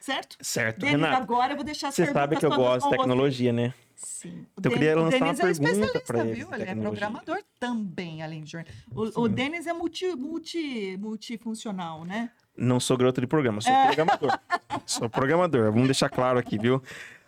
[0.00, 0.36] Certo?
[0.40, 1.16] Certo, Renato.
[1.20, 2.96] agora eu vou deixar Você sabe que eu gosto de você.
[2.96, 3.74] tecnologia, né?
[3.96, 4.46] Sim.
[4.56, 6.54] Então eu queria o lançar uma Denis é pergunta especialista, pra ele viu?
[6.54, 8.86] Ele é programador também, além de jornalista.
[8.94, 12.30] O, o Denis é multi, multi, multifuncional, né?
[12.56, 14.38] Não sou garoto de programa, sou programador.
[14.86, 16.82] sou programador, vamos deixar claro aqui, viu?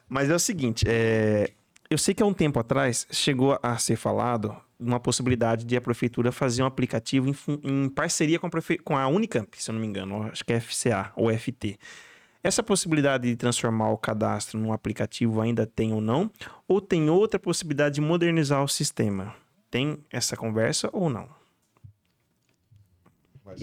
[0.08, 1.50] Mas é o seguinte, é,
[1.90, 5.80] eu sei que há um tempo atrás chegou a ser falado uma possibilidade de a
[5.80, 8.78] prefeitura fazer um aplicativo em, em parceria com a, prefe...
[8.78, 11.78] com a Unicamp, se eu não me engano, acho que é FCA ou FT.
[12.42, 16.30] Essa possibilidade de transformar o cadastro num aplicativo ainda tem ou não?
[16.68, 19.34] Ou tem outra possibilidade de modernizar o sistema?
[19.70, 21.37] Tem essa conversa ou não?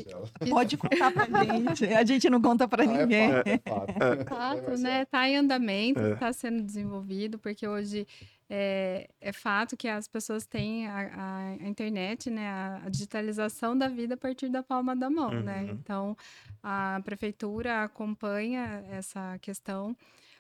[0.04, 0.30] Marcela.
[0.50, 1.86] Pode contar pra gente.
[1.86, 3.32] A gente não conta pra Ah, ninguém.
[3.32, 4.30] É fato, é fato.
[4.30, 4.78] Fato, Marcela.
[4.78, 5.06] né?
[5.06, 8.08] Tá em andamento, está sendo desenvolvido, porque hoje
[8.50, 13.78] é, é fato que as pessoas têm a, a, a internet, né, a, a, digitalização
[13.78, 15.38] da vida a partir da palma da mão, né?
[15.38, 15.44] uhum.
[15.44, 15.68] né?
[15.72, 16.18] Então,
[16.62, 19.98] a prefeitura acompanha essa questão,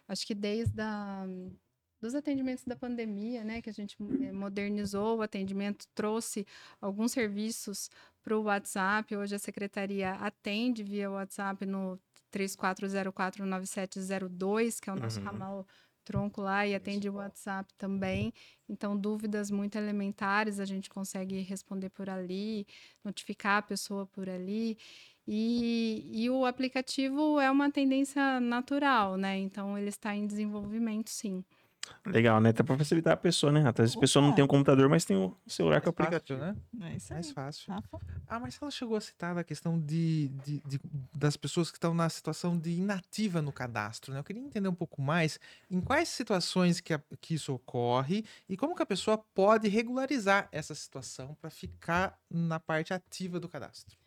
[0.07, 1.25] acho que desde a
[2.05, 6.45] dos atendimentos da pandemia, né, que a gente eh, modernizou o atendimento, trouxe
[6.79, 7.89] alguns serviços
[8.23, 9.15] para o WhatsApp.
[9.15, 11.99] Hoje a secretaria atende via WhatsApp no
[12.31, 15.25] 34049702, que é o nosso uhum.
[15.25, 15.65] ramal
[16.03, 18.31] tronco lá e atende o WhatsApp também.
[18.69, 22.67] Então, dúvidas muito elementares a gente consegue responder por ali,
[23.03, 24.77] notificar a pessoa por ali.
[25.27, 29.39] E, e o aplicativo é uma tendência natural, né?
[29.39, 31.43] Então, ele está em desenvolvimento, sim.
[32.05, 32.49] Legal, né?
[32.49, 33.67] Até pra facilitar a pessoa, né?
[33.67, 36.39] Às vezes a pessoa não tem um computador, mas tem o celular com o aplicativo.
[36.39, 36.55] né?
[36.81, 37.17] É isso aí.
[37.17, 37.73] Mais fácil.
[38.27, 40.79] Ah, mas ela chegou a citar a questão de, de, de,
[41.13, 44.19] das pessoas que estão na situação de inativa no cadastro, né?
[44.19, 48.55] Eu queria entender um pouco mais em quais situações que, a, que isso ocorre e
[48.57, 53.97] como que a pessoa pode regularizar essa situação para ficar na parte ativa do cadastro.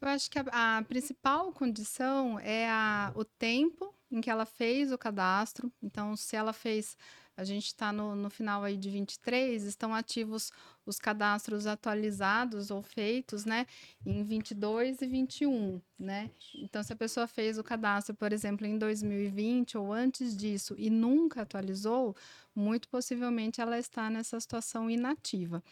[0.00, 4.92] Eu acho que a, a principal condição é a, o tempo em que ela fez
[4.92, 5.72] o cadastro.
[5.82, 6.96] Então, se ela fez,
[7.36, 10.50] a gente está no, no final aí de 23, estão ativos
[10.84, 13.66] os cadastros atualizados ou feitos, né,
[14.04, 16.30] em 22 e 21, né?
[16.56, 20.88] Então, se a pessoa fez o cadastro, por exemplo, em 2020 ou antes disso e
[20.88, 22.16] nunca atualizou,
[22.54, 25.62] muito possivelmente ela está nessa situação inativa.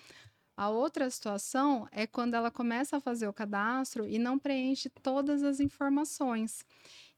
[0.57, 5.43] A outra situação é quando ela começa a fazer o cadastro e não preenche todas
[5.43, 6.65] as informações.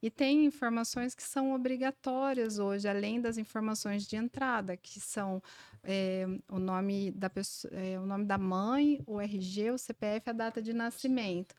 [0.01, 5.43] E tem informações que são obrigatórias hoje, além das informações de entrada, que são
[5.83, 10.33] é, o, nome da pessoa, é, o nome da mãe, o RG, o CPF, a
[10.33, 11.55] data de nascimento.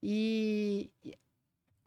[0.00, 0.90] E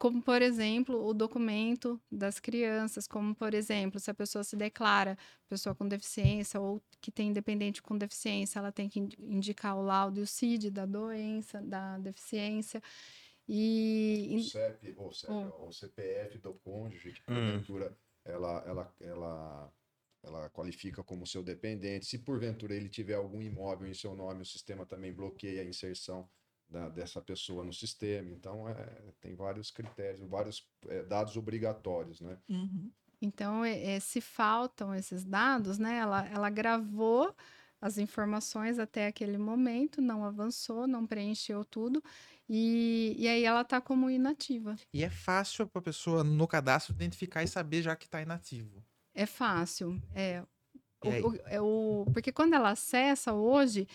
[0.02, 5.16] como por exemplo o documento das crianças, como por exemplo, se a pessoa se declara
[5.48, 10.18] pessoa com deficiência ou que tem independente com deficiência, ela tem que indicar o laudo
[10.18, 12.82] e o CID da doença, da deficiência.
[13.48, 17.34] E o CEP, ou CEP, o CPF do cônjuge, que hum.
[17.34, 17.94] porventura hum.
[18.24, 19.72] ela, ela, ela,
[20.22, 22.06] ela qualifica como seu dependente.
[22.06, 26.28] Se porventura ele tiver algum imóvel em seu nome, o sistema também bloqueia a inserção
[26.68, 28.30] da, dessa pessoa no sistema.
[28.30, 32.38] Então, é, tem vários critérios, vários é, dados obrigatórios, né?
[32.48, 32.90] Uhum.
[33.20, 35.98] Então, é, é, se faltam esses dados, né?
[35.98, 37.34] Ela, ela gravou
[37.82, 42.02] as informações até aquele momento, não avançou, não preencheu tudo,
[42.48, 44.76] e, e aí ela está como inativa.
[44.94, 48.84] E é fácil para a pessoa no cadastro identificar e saber já que está inativo.
[49.12, 50.44] É fácil, é.
[51.04, 53.88] O, o, é o, porque quando ela acessa hoje,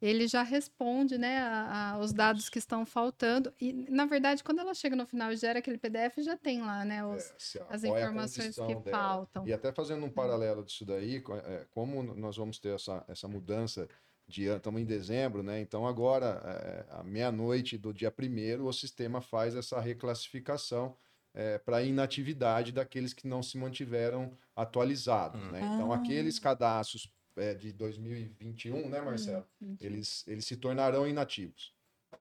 [0.00, 3.52] ele já responde né, a, a, os dados que estão faltando.
[3.60, 6.84] E, na verdade, quando ela chega no final e gera aquele PDF, já tem lá
[6.84, 8.90] né, os, é, as informações que dela.
[8.90, 9.46] faltam.
[9.46, 13.86] E até fazendo um paralelo disso daí, é, como nós vamos ter essa, essa mudança
[14.26, 15.60] de estamos em dezembro, né?
[15.60, 20.96] Então agora, é, à meia-noite do dia primeiro, o sistema faz essa reclassificação
[21.34, 25.50] é, para inatividade daqueles que não se mantiveram atualizados, hum.
[25.50, 25.60] né?
[25.74, 25.96] Então ah.
[25.96, 29.46] aqueles cadastros é, de 2021, né, Marcelo?
[29.60, 31.74] Hum, eles, eles se tornarão inativos.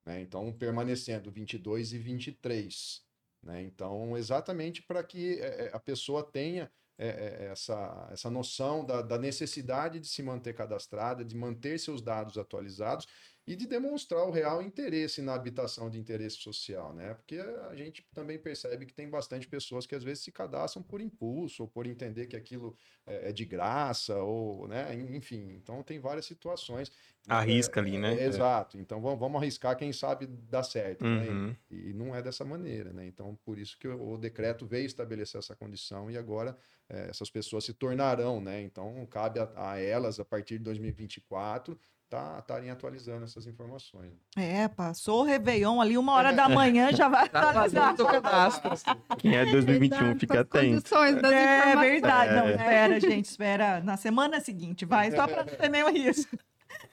[0.06, 0.22] Né?
[0.22, 3.04] Então, permanecendo 22 e 23.
[3.44, 3.64] Né?
[3.64, 9.18] Então, exatamente para que é, é, a pessoa tenha é, essa, essa noção da, da
[9.18, 13.08] necessidade de se manter cadastrada, de manter seus dados atualizados
[13.50, 17.16] e de demonstrar o real interesse na habitação de interesse social, né?
[17.16, 21.02] Porque a gente também percebe que tem bastante pessoas que às vezes se cadastram por
[21.02, 22.78] impulso ou por entender que aquilo
[23.08, 24.94] é, é de graça ou, né?
[24.94, 26.92] Enfim, então tem várias situações.
[27.28, 28.22] Arrisca é, ali, né?
[28.22, 28.78] É, exato.
[28.78, 31.28] Então vamos, vamos arriscar quem sabe dar certo, né?
[31.28, 31.48] uhum.
[31.48, 31.58] né?
[31.72, 33.08] E, e, não é dessa maneira, né?
[33.08, 36.56] Então por isso que o, o decreto veio estabelecer essa condição e agora
[36.88, 38.62] é, essas pessoas se tornarão, né?
[38.62, 41.76] Então cabe a, a elas a partir de 2024
[42.10, 44.12] tá estarem atualizando essas informações.
[44.36, 47.94] É, passou o Réveillon ali, uma hora da manhã já vai atualizar.
[47.94, 48.72] o cadastro.
[49.20, 50.96] Quem é 2021 fica atento.
[50.96, 52.34] É verdade.
[52.34, 52.36] É.
[52.36, 53.82] Não, espera, gente, espera.
[53.82, 56.38] Na semana seguinte, vai, só para não ter nenhum risco.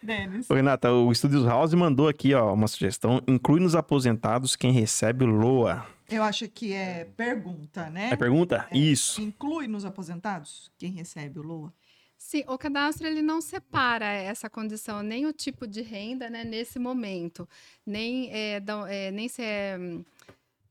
[0.03, 0.49] Denis.
[0.49, 3.21] Renata, o Studios House mandou aqui ó, uma sugestão.
[3.27, 5.87] Inclui nos aposentados quem recebe LOA.
[6.09, 8.11] Eu acho que é pergunta, né?
[8.13, 8.67] É pergunta?
[8.71, 9.21] É, Isso.
[9.21, 11.73] Inclui nos aposentados quem recebe o LOA.
[12.19, 16.79] Sim, o cadastro ele não separa essa condição, nem o tipo de renda, né, nesse
[16.79, 17.49] momento,
[17.85, 20.05] nem, é, é, nem se é hum,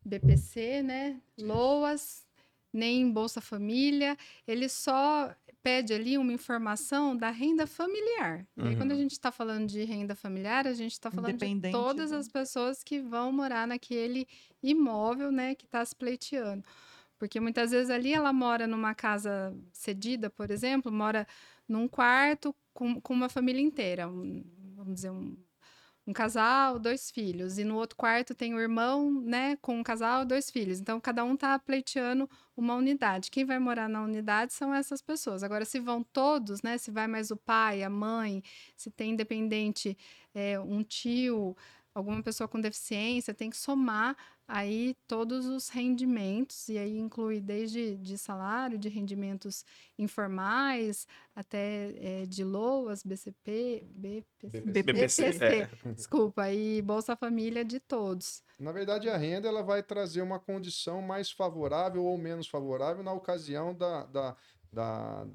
[0.04, 2.26] BPC, né, LOAS,
[2.74, 4.18] nem Bolsa Família,
[4.48, 5.34] ele só
[5.66, 8.46] pede ali uma informação da renda familiar.
[8.56, 9.02] E quando a uhum.
[9.02, 13.00] gente está falando de renda familiar, a gente está falando de todas as pessoas que
[13.00, 14.28] vão morar naquele
[14.62, 16.64] imóvel, né, que está se pleiteando.
[17.18, 21.28] Porque muitas vezes ali ela mora numa casa cedida, por exemplo, mora
[21.68, 24.44] num quarto com, com uma família inteira, um-
[24.76, 25.36] vamos dizer, um,
[26.08, 30.24] um casal, dois filhos, e no outro quarto tem o irmão, né, com um casal,
[30.24, 30.80] dois filhos.
[30.80, 33.32] Então, cada um tá pleiteando uma unidade.
[33.32, 35.42] Quem vai morar na unidade são essas pessoas.
[35.44, 38.44] Agora, se vão todos, né, se vai mais o pai, a mãe,
[38.78, 39.98] se tem independente,
[40.34, 41.56] é, um tio,
[41.96, 44.18] alguma pessoa com deficiência, tem que somar
[44.48, 49.66] aí todos os rendimentos, e aí inclui desde de salário, de rendimentos
[49.98, 54.84] informais, até eh, de LOAS, BCP, BPC, BPC.
[54.84, 55.94] BPC, é.
[55.94, 58.44] desculpa, e Bolsa Família de todos.
[58.60, 63.14] Na verdade, a renda ela vai trazer uma condição mais favorável ou menos favorável na
[63.14, 64.38] ocasião da, da,
[64.72, 65.28] da,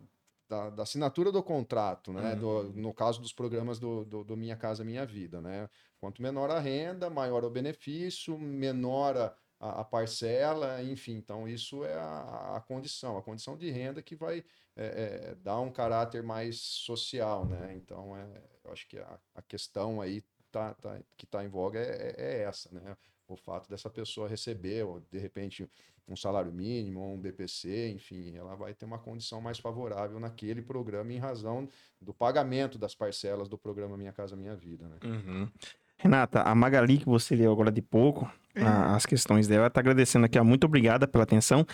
[0.51, 2.35] da- da assinatura do contrato, né?
[2.37, 5.69] Do- no caso dos programas do, do, do Minha Casa Minha Vida, né?
[6.01, 11.13] Quanto menor a renda, maior o benefício, menor a, a, a parcela, enfim.
[11.15, 14.45] Então, isso é a, a condição, a condição de renda que vai
[14.77, 17.75] é, é, dar um caráter mais social, né?
[17.77, 21.79] Então, é, eu acho que a, a questão aí tá, tá- que está em voga
[21.79, 22.97] é, é- é essa, né?
[23.33, 25.69] O fato dessa pessoa receber, ou, de repente,
[26.09, 30.61] um salário mínimo, ou um BPC, enfim, ela vai ter uma condição mais favorável naquele
[30.61, 31.69] programa em razão
[32.01, 34.97] do pagamento das parcelas do programa Minha Casa Minha Vida, né?
[35.05, 35.49] Uhum.
[35.97, 40.25] Renata, a Magali, que você leu agora de pouco, a- as questões dela, tá agradecendo
[40.25, 41.65] aqui, ó, muito obrigada pela atenção.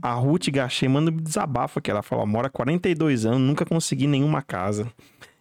[0.00, 4.06] A Ruth Gachê manda um desabafo aqui, ela fala, mora há 42 anos, nunca consegui
[4.06, 4.90] nenhuma casa.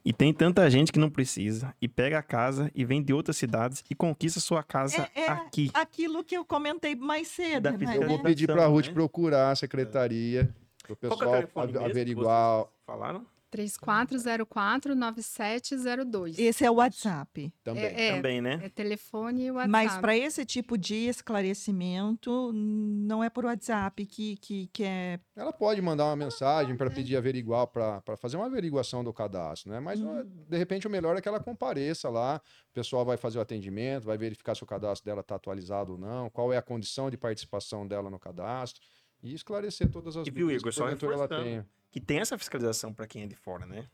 [0.05, 1.73] E tem tanta gente que não precisa.
[1.81, 5.27] E pega a casa e vem de outras cidades e conquista sua casa É- é
[5.29, 5.71] aqui.
[5.73, 7.97] Aquilo que eu comentei mais cedo, Da né?
[7.97, 8.93] Eu vou pedir para a Ruth né?
[8.93, 10.53] procurar a secretaria,
[10.83, 12.65] para o é o pessoal averiguar.
[12.85, 13.25] Falaram?
[13.55, 16.39] 3404-9702.
[16.39, 17.53] Esse é o WhatsApp.
[17.63, 17.83] Também.
[17.83, 18.59] É, é, Também, né?
[18.63, 19.71] é telefone e WhatsApp.
[19.71, 25.19] Mas para esse tipo de esclarecimento, não é por WhatsApp que, que, que é.
[25.35, 29.79] Ela pode mandar uma mensagem para pedir averiguar, para fazer uma averiguação do cadastro, né?
[29.79, 32.41] Mas ó, de repente o melhor é que ela compareça lá,
[32.71, 35.97] o pessoal vai fazer o atendimento, vai verificar se o cadastro dela está atualizado ou
[35.97, 38.81] não, qual é a condição de participação dela no cadastro
[39.23, 41.67] e esclarecer todas as E viu, dúvidas Igor, que só ela tenha.
[41.95, 43.85] Que tem essa fiscalização para quem é de fora, né?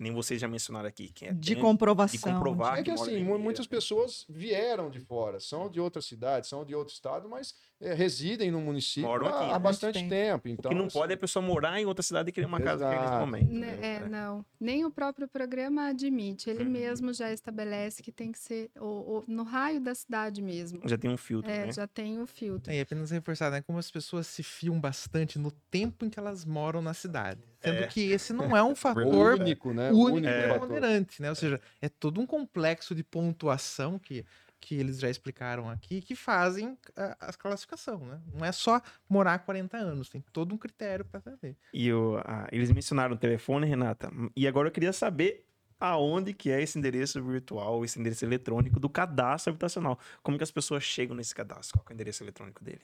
[0.00, 1.10] Nem vocês já mencionaram aqui.
[1.12, 2.16] Quem é De tem- comprovação.
[2.16, 6.46] de comprovar É que mora assim, muitas pessoas vieram de fora, são de outra cidade,
[6.46, 9.58] são de outro estado, mas é, residem no município Moram aqui, há, há né?
[9.58, 10.08] bastante Tem.
[10.08, 10.46] tempo.
[10.46, 12.46] O Então, que não assim, pode é a pessoa morar em outra cidade e querer
[12.46, 13.26] uma casa aqui nesse Exato.
[13.26, 13.52] momento.
[13.52, 13.96] Né, né?
[13.96, 14.46] É, não.
[14.60, 16.48] Nem o próprio programa admite.
[16.48, 16.70] Ele Uhum.
[16.70, 20.80] mesmo já estabelece que tem que ser o- o- no raio da cidade mesmo.
[20.84, 21.72] Já tem um filtro, É, né?
[21.72, 22.70] já tem o filtro.
[22.72, 23.62] É, e apenas reforçar, né?
[23.62, 27.42] Como as pessoas se fiam bastante no tempo em que elas moram na cidade.
[27.60, 27.86] Sendo É.
[27.86, 29.90] que esse não é um o fator único, né?
[29.90, 31.28] único e preponderante, né?
[31.28, 34.24] Ou seja, é todo um complexo de pontuação que,
[34.60, 38.20] que eles já explicaram aqui que fazem a, a classificação, né?
[38.32, 41.56] Não é só morar há 40 anos, tem todo um critério para saber.
[41.72, 44.10] E o, ah, eles mencionaram o telefone, Renata.
[44.36, 45.44] E agora eu queria saber
[45.80, 49.98] aonde que é esse endereço virtual, esse endereço eletrônico do cadastro habitacional.
[50.22, 51.78] Como que as pessoas chegam nesse cadastro?
[51.78, 52.82] Qual que é o endereço eletrônico dele?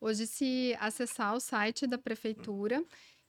[0.00, 2.82] Hoje, se acessar o site da prefeitura,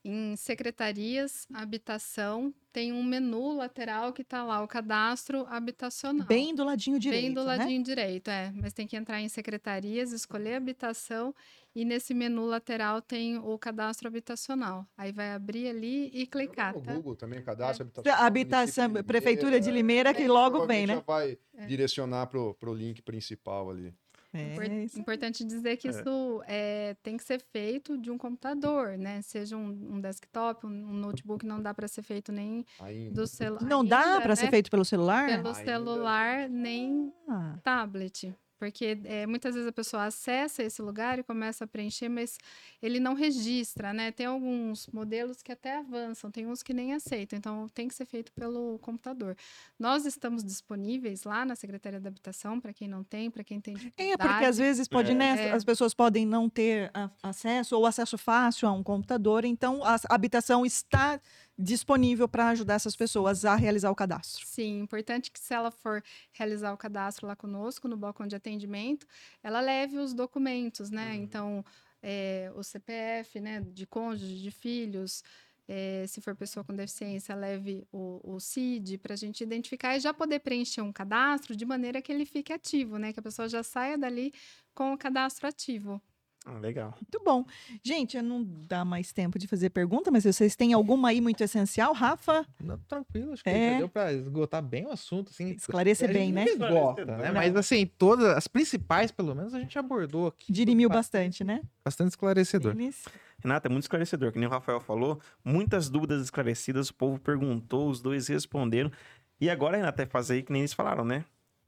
[0.03, 6.25] em secretarias, habitação, tem um menu lateral que está lá, o cadastro habitacional.
[6.25, 7.21] Bem do ladinho direito.
[7.21, 7.57] Bem do né?
[7.57, 8.51] ladinho direito, é.
[8.55, 11.35] Mas tem que entrar em secretarias, escolher habitação
[11.75, 14.87] e nesse menu lateral tem o cadastro habitacional.
[14.97, 16.93] Aí vai abrir ali e clicar, No tá?
[16.93, 18.25] Google também, cadastro, Da habitação.
[18.25, 20.95] Habitação, de Prefeitura de Limeira, Limeira, que logo vem, né?
[20.95, 21.37] Já vai
[21.67, 23.93] direcionar pro, pro link principal ali.
[24.33, 24.99] Impor- É, isso.
[24.99, 25.91] Importante dizer que É.
[25.91, 29.21] isso é, tem que ser feito de um computador, né?
[29.21, 33.13] Seja um, um desktop, um, um notebook, não dá para ser feito nem Ainda.
[33.13, 33.63] do celular.
[33.63, 35.25] Não dá para ser feito pelo celular?
[35.27, 35.53] Pelo Ainda.
[35.53, 38.33] celular, nem Ah, tablet.
[38.61, 42.37] Porque é, muitas vezes a pessoa acessa esse lugar e começa a preencher, mas
[42.79, 44.11] ele não registra, né?
[44.11, 48.05] Tem alguns modelos que até avançam, tem uns que nem aceitam, então tem que ser
[48.05, 49.35] feito pelo computador.
[49.79, 53.73] Nós estamos disponíveis lá na Secretaria da Habitação, para quem não tem, para quem tem
[53.73, 54.29] É, dificuldade.
[54.31, 55.15] porque às vezes pode, É.
[55.15, 55.47] né?
[55.47, 55.51] É.
[55.53, 56.91] As pessoas podem não ter
[57.23, 61.19] acesso ou acesso fácil a um computador, então a habitação está
[61.61, 64.45] disponível para ajudar essas pessoas a realizar o cadastro.
[64.45, 66.03] Sim, importante que se ela for
[66.33, 69.05] realizar o cadastro lá conosco, no balcão de atendimento,
[69.43, 71.15] ela leve os documentos, né?
[71.15, 71.63] Então,
[72.01, 75.23] é, o CPF, né, de cônjuge, de filhos,
[75.67, 79.99] é, se for pessoa com deficiência, leve o, o CID para a gente identificar e
[79.99, 83.13] já poder preencher um cadastro de maneira que ele fique ativo, né?
[83.13, 84.33] Que a pessoa já saia dali
[84.73, 86.01] com o cadastro ativo.
[86.43, 86.95] Ah, legal.
[86.95, 87.45] Muito bom.
[87.83, 91.93] Gente, não dá mais tempo de fazer pergunta, mas vocês têm alguma aí muito essencial,
[91.93, 92.43] Rafa?
[92.59, 93.77] Não, tranquilo, acho que É.
[93.77, 95.51] deu para esgotar bem o assunto, assim.
[95.51, 96.45] Esclarecer bem, né?
[96.45, 97.31] esgota, né?
[97.31, 100.51] Mas assim, todas as principais, pelo menos, a gente abordou aqui.
[100.51, 101.61] Dirimiu Ba- bastante, né?
[101.85, 102.71] Bastante esclarecedor.
[102.73, 103.05] Eles-
[103.43, 107.87] Renata, é muito esclarecedor, que nem o Rafael falou, muitas dúvidas esclarecidas, o povo perguntou,
[107.89, 108.91] os dois responderam.
[109.39, 111.23] E agora, Renata, é fazer aí que nem eles falaram, né?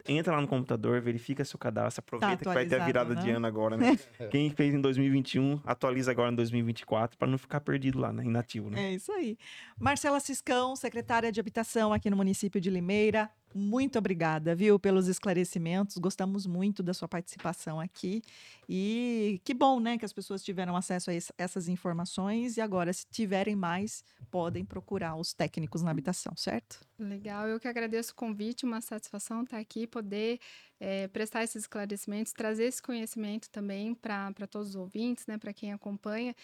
[0.06, 3.22] Entra lá no computador, verifica seu cadastro, aproveita que vai ter a virada né?
[3.22, 3.98] de ano agora, né?
[4.30, 8.26] Quem fez em 2021, atualiza agora em 2024, para não ficar perdido lá, né?
[8.26, 8.84] Inativo, né?
[8.84, 9.38] É isso aí.
[9.80, 15.98] Marcela Ciscão, secretária de Habitação aqui no município de Limeira, muito obrigada, viu, pelos esclarecimentos.
[15.98, 18.22] Gostamos muito da sua participação aqui.
[18.68, 22.92] E que bom, né, que as pessoas tiveram acesso a es- essas informações e agora,
[22.94, 26.80] se tiverem mais, podem procurar os técnicos na habitação, certo?
[27.00, 30.40] Legal, eu que agradeço o convite, uma satisfação estar aqui, poder
[30.80, 35.74] eh, prestar esses esclarecimentos, trazer esse conhecimento também para todos os ouvintes, né, para quem
[35.74, 36.36] acompanha.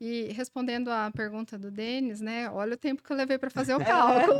[0.00, 3.74] E respondendo à pergunta do Denis, né, olha o tempo que eu levei para fazer
[3.74, 4.38] o cálculo.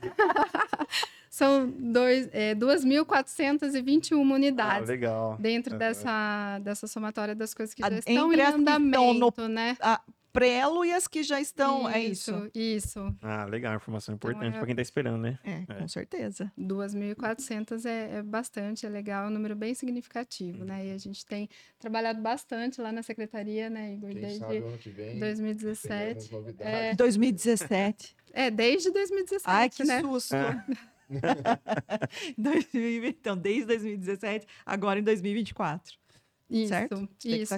[1.28, 5.36] São dois, é, 2.421 Ah, unidades legal.
[5.38, 5.78] dentro Aham.
[5.78, 9.48] dessa, dessa somatória das coisas que Ah, já estão entre em que estão no- andamento,
[9.48, 9.76] né?
[10.34, 12.50] Prelo e as que já estão, é isso?
[12.52, 13.16] Isso.
[13.22, 15.38] Ah, legal, informação importante é- para quem tá esperando, né?
[15.44, 15.74] É, É.
[15.78, 16.50] com certeza.
[16.58, 20.88] 2.400 é, é bastante, é legal, é um número bem significativo, né?
[20.88, 24.76] E a gente tem trabalhado bastante lá na secretaria, né, Igor, Quem desde sabe ano
[24.76, 25.88] que vem 2017.
[25.88, 26.74] teremos novidades.
[26.74, 28.16] É, 2017.
[28.34, 30.00] é, desde 2017, Ai, que né?
[30.00, 30.34] susto.
[31.14, 32.32] É.
[32.36, 35.96] 2020, então, desde 2017, agora em 2024.
[36.50, 37.08] Isso, certo?
[37.24, 37.54] isso,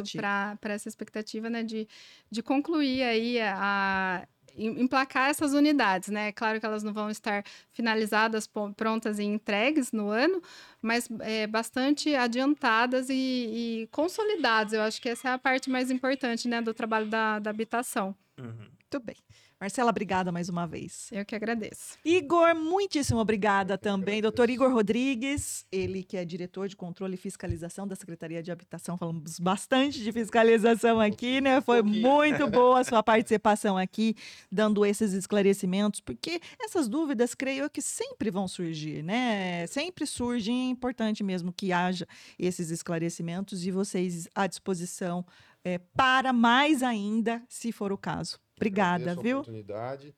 [0.61, 1.89] para essa expectativa, né, de,
[2.31, 6.33] de concluir aí a, a- em- emplacar essas unidades, né?
[6.33, 10.41] Claro que elas não vão estar finalizadas, prontas e entregues no ano,
[10.81, 14.73] mas é, bastante adiantadas e, e consolidadas.
[14.73, 18.15] Eu acho que essa é a parte mais importante, né, do trabalho da, da habitação.
[18.39, 18.49] Uhum.
[18.49, 19.17] Muito bem.
[19.59, 21.09] Marcela, obrigada mais uma vez.
[21.11, 21.97] Eu que agradeço.
[22.05, 24.21] Igor, muitíssimo obrigada também.
[24.21, 28.99] Doutor Igor Rodrigues, ele que é diretor de controle e fiscalização da Secretaria de Habitação.
[28.99, 31.63] Falamos bastante de fiscalização aqui, né?
[31.63, 34.15] Foi muito boa a sua participação aqui,
[34.53, 39.67] dando esses esclarecimentos, porque essas dúvidas, creio eu, que sempre vão surgir, né?
[39.69, 42.07] Sempre surgem, é importante mesmo que haja
[42.39, 45.25] esses esclarecimentos e vocês à disposição
[45.65, 48.39] eh, para mais ainda, se for o caso.
[48.57, 49.39] Obrigada, viu?
[49.39, 50.15] oportunidade.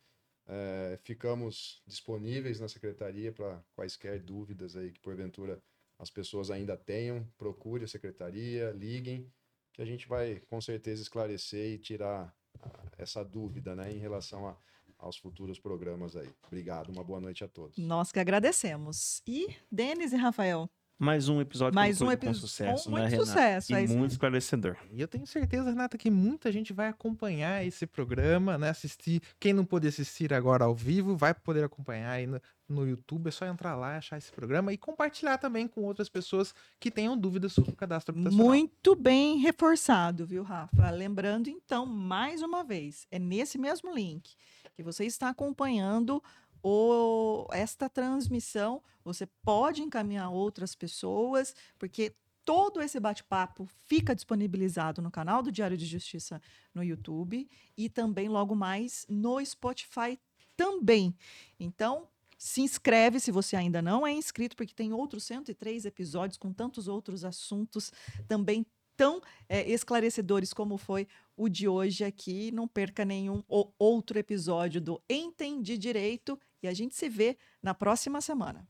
[0.46, 5.62] É, ficamos disponíveis na secretaria para quaisquer dúvidas aí que porventura
[5.98, 7.26] as pessoas ainda tenham.
[7.36, 9.30] Procure a secretaria, liguem,
[9.74, 14.48] que a gente vai com certeza esclarecer e tirar ah, essa dúvida, né, em relação
[14.48, 14.56] a-
[14.98, 16.28] aos futuros programas aí.
[16.46, 17.76] Obrigado, uma boa noite a todos.
[17.78, 19.22] Nós que agradecemos.
[19.26, 20.68] E Denis e Rafael,
[20.98, 23.26] Mais um episódio mais um concluído com episódio sucesso, com né, muito Renata?
[23.26, 23.74] sucesso.
[23.74, 23.96] é E isso.
[23.96, 24.76] muito esclarecedor.
[24.90, 28.70] E eu tenho certeza, Renata, que muita gente vai acompanhar esse programa, né?
[28.70, 29.22] Assistir.
[29.38, 33.28] Quem não pôde assistir agora ao vivo, vai poder acompanhar aí no, no YouTube.
[33.28, 37.16] É só entrar lá, achar esse programa e compartilhar também com outras pessoas que tenham
[37.16, 38.46] dúvidas sobre o cadastro habitacional.
[38.48, 40.90] Muito bem reforçado, viu, Rafa?
[40.90, 44.34] Lembrando, então, mais uma vez, é nesse mesmo link
[44.74, 46.22] que você está acompanhando
[46.62, 48.82] o, esta transmissão.
[49.04, 55.76] Você pode encaminhar outras pessoas, porque todo esse bate-papo fica disponibilizado no canal do Diário
[55.76, 56.40] de Justiça
[56.74, 60.18] no YouTube e também logo mais no Spotify
[60.56, 61.14] também.
[61.60, 66.52] Então, se inscreve se você ainda não é inscrito, porque tem outros 103 episódios com
[66.52, 67.92] tantos outros assuntos
[68.28, 68.64] também
[68.98, 72.50] tão eh, esclarecedores como foi o de hoje aqui.
[72.52, 77.72] Não perca nenhum o- outro episódio do Entendi Direito e a gente se vê na
[77.72, 78.68] próxima semana.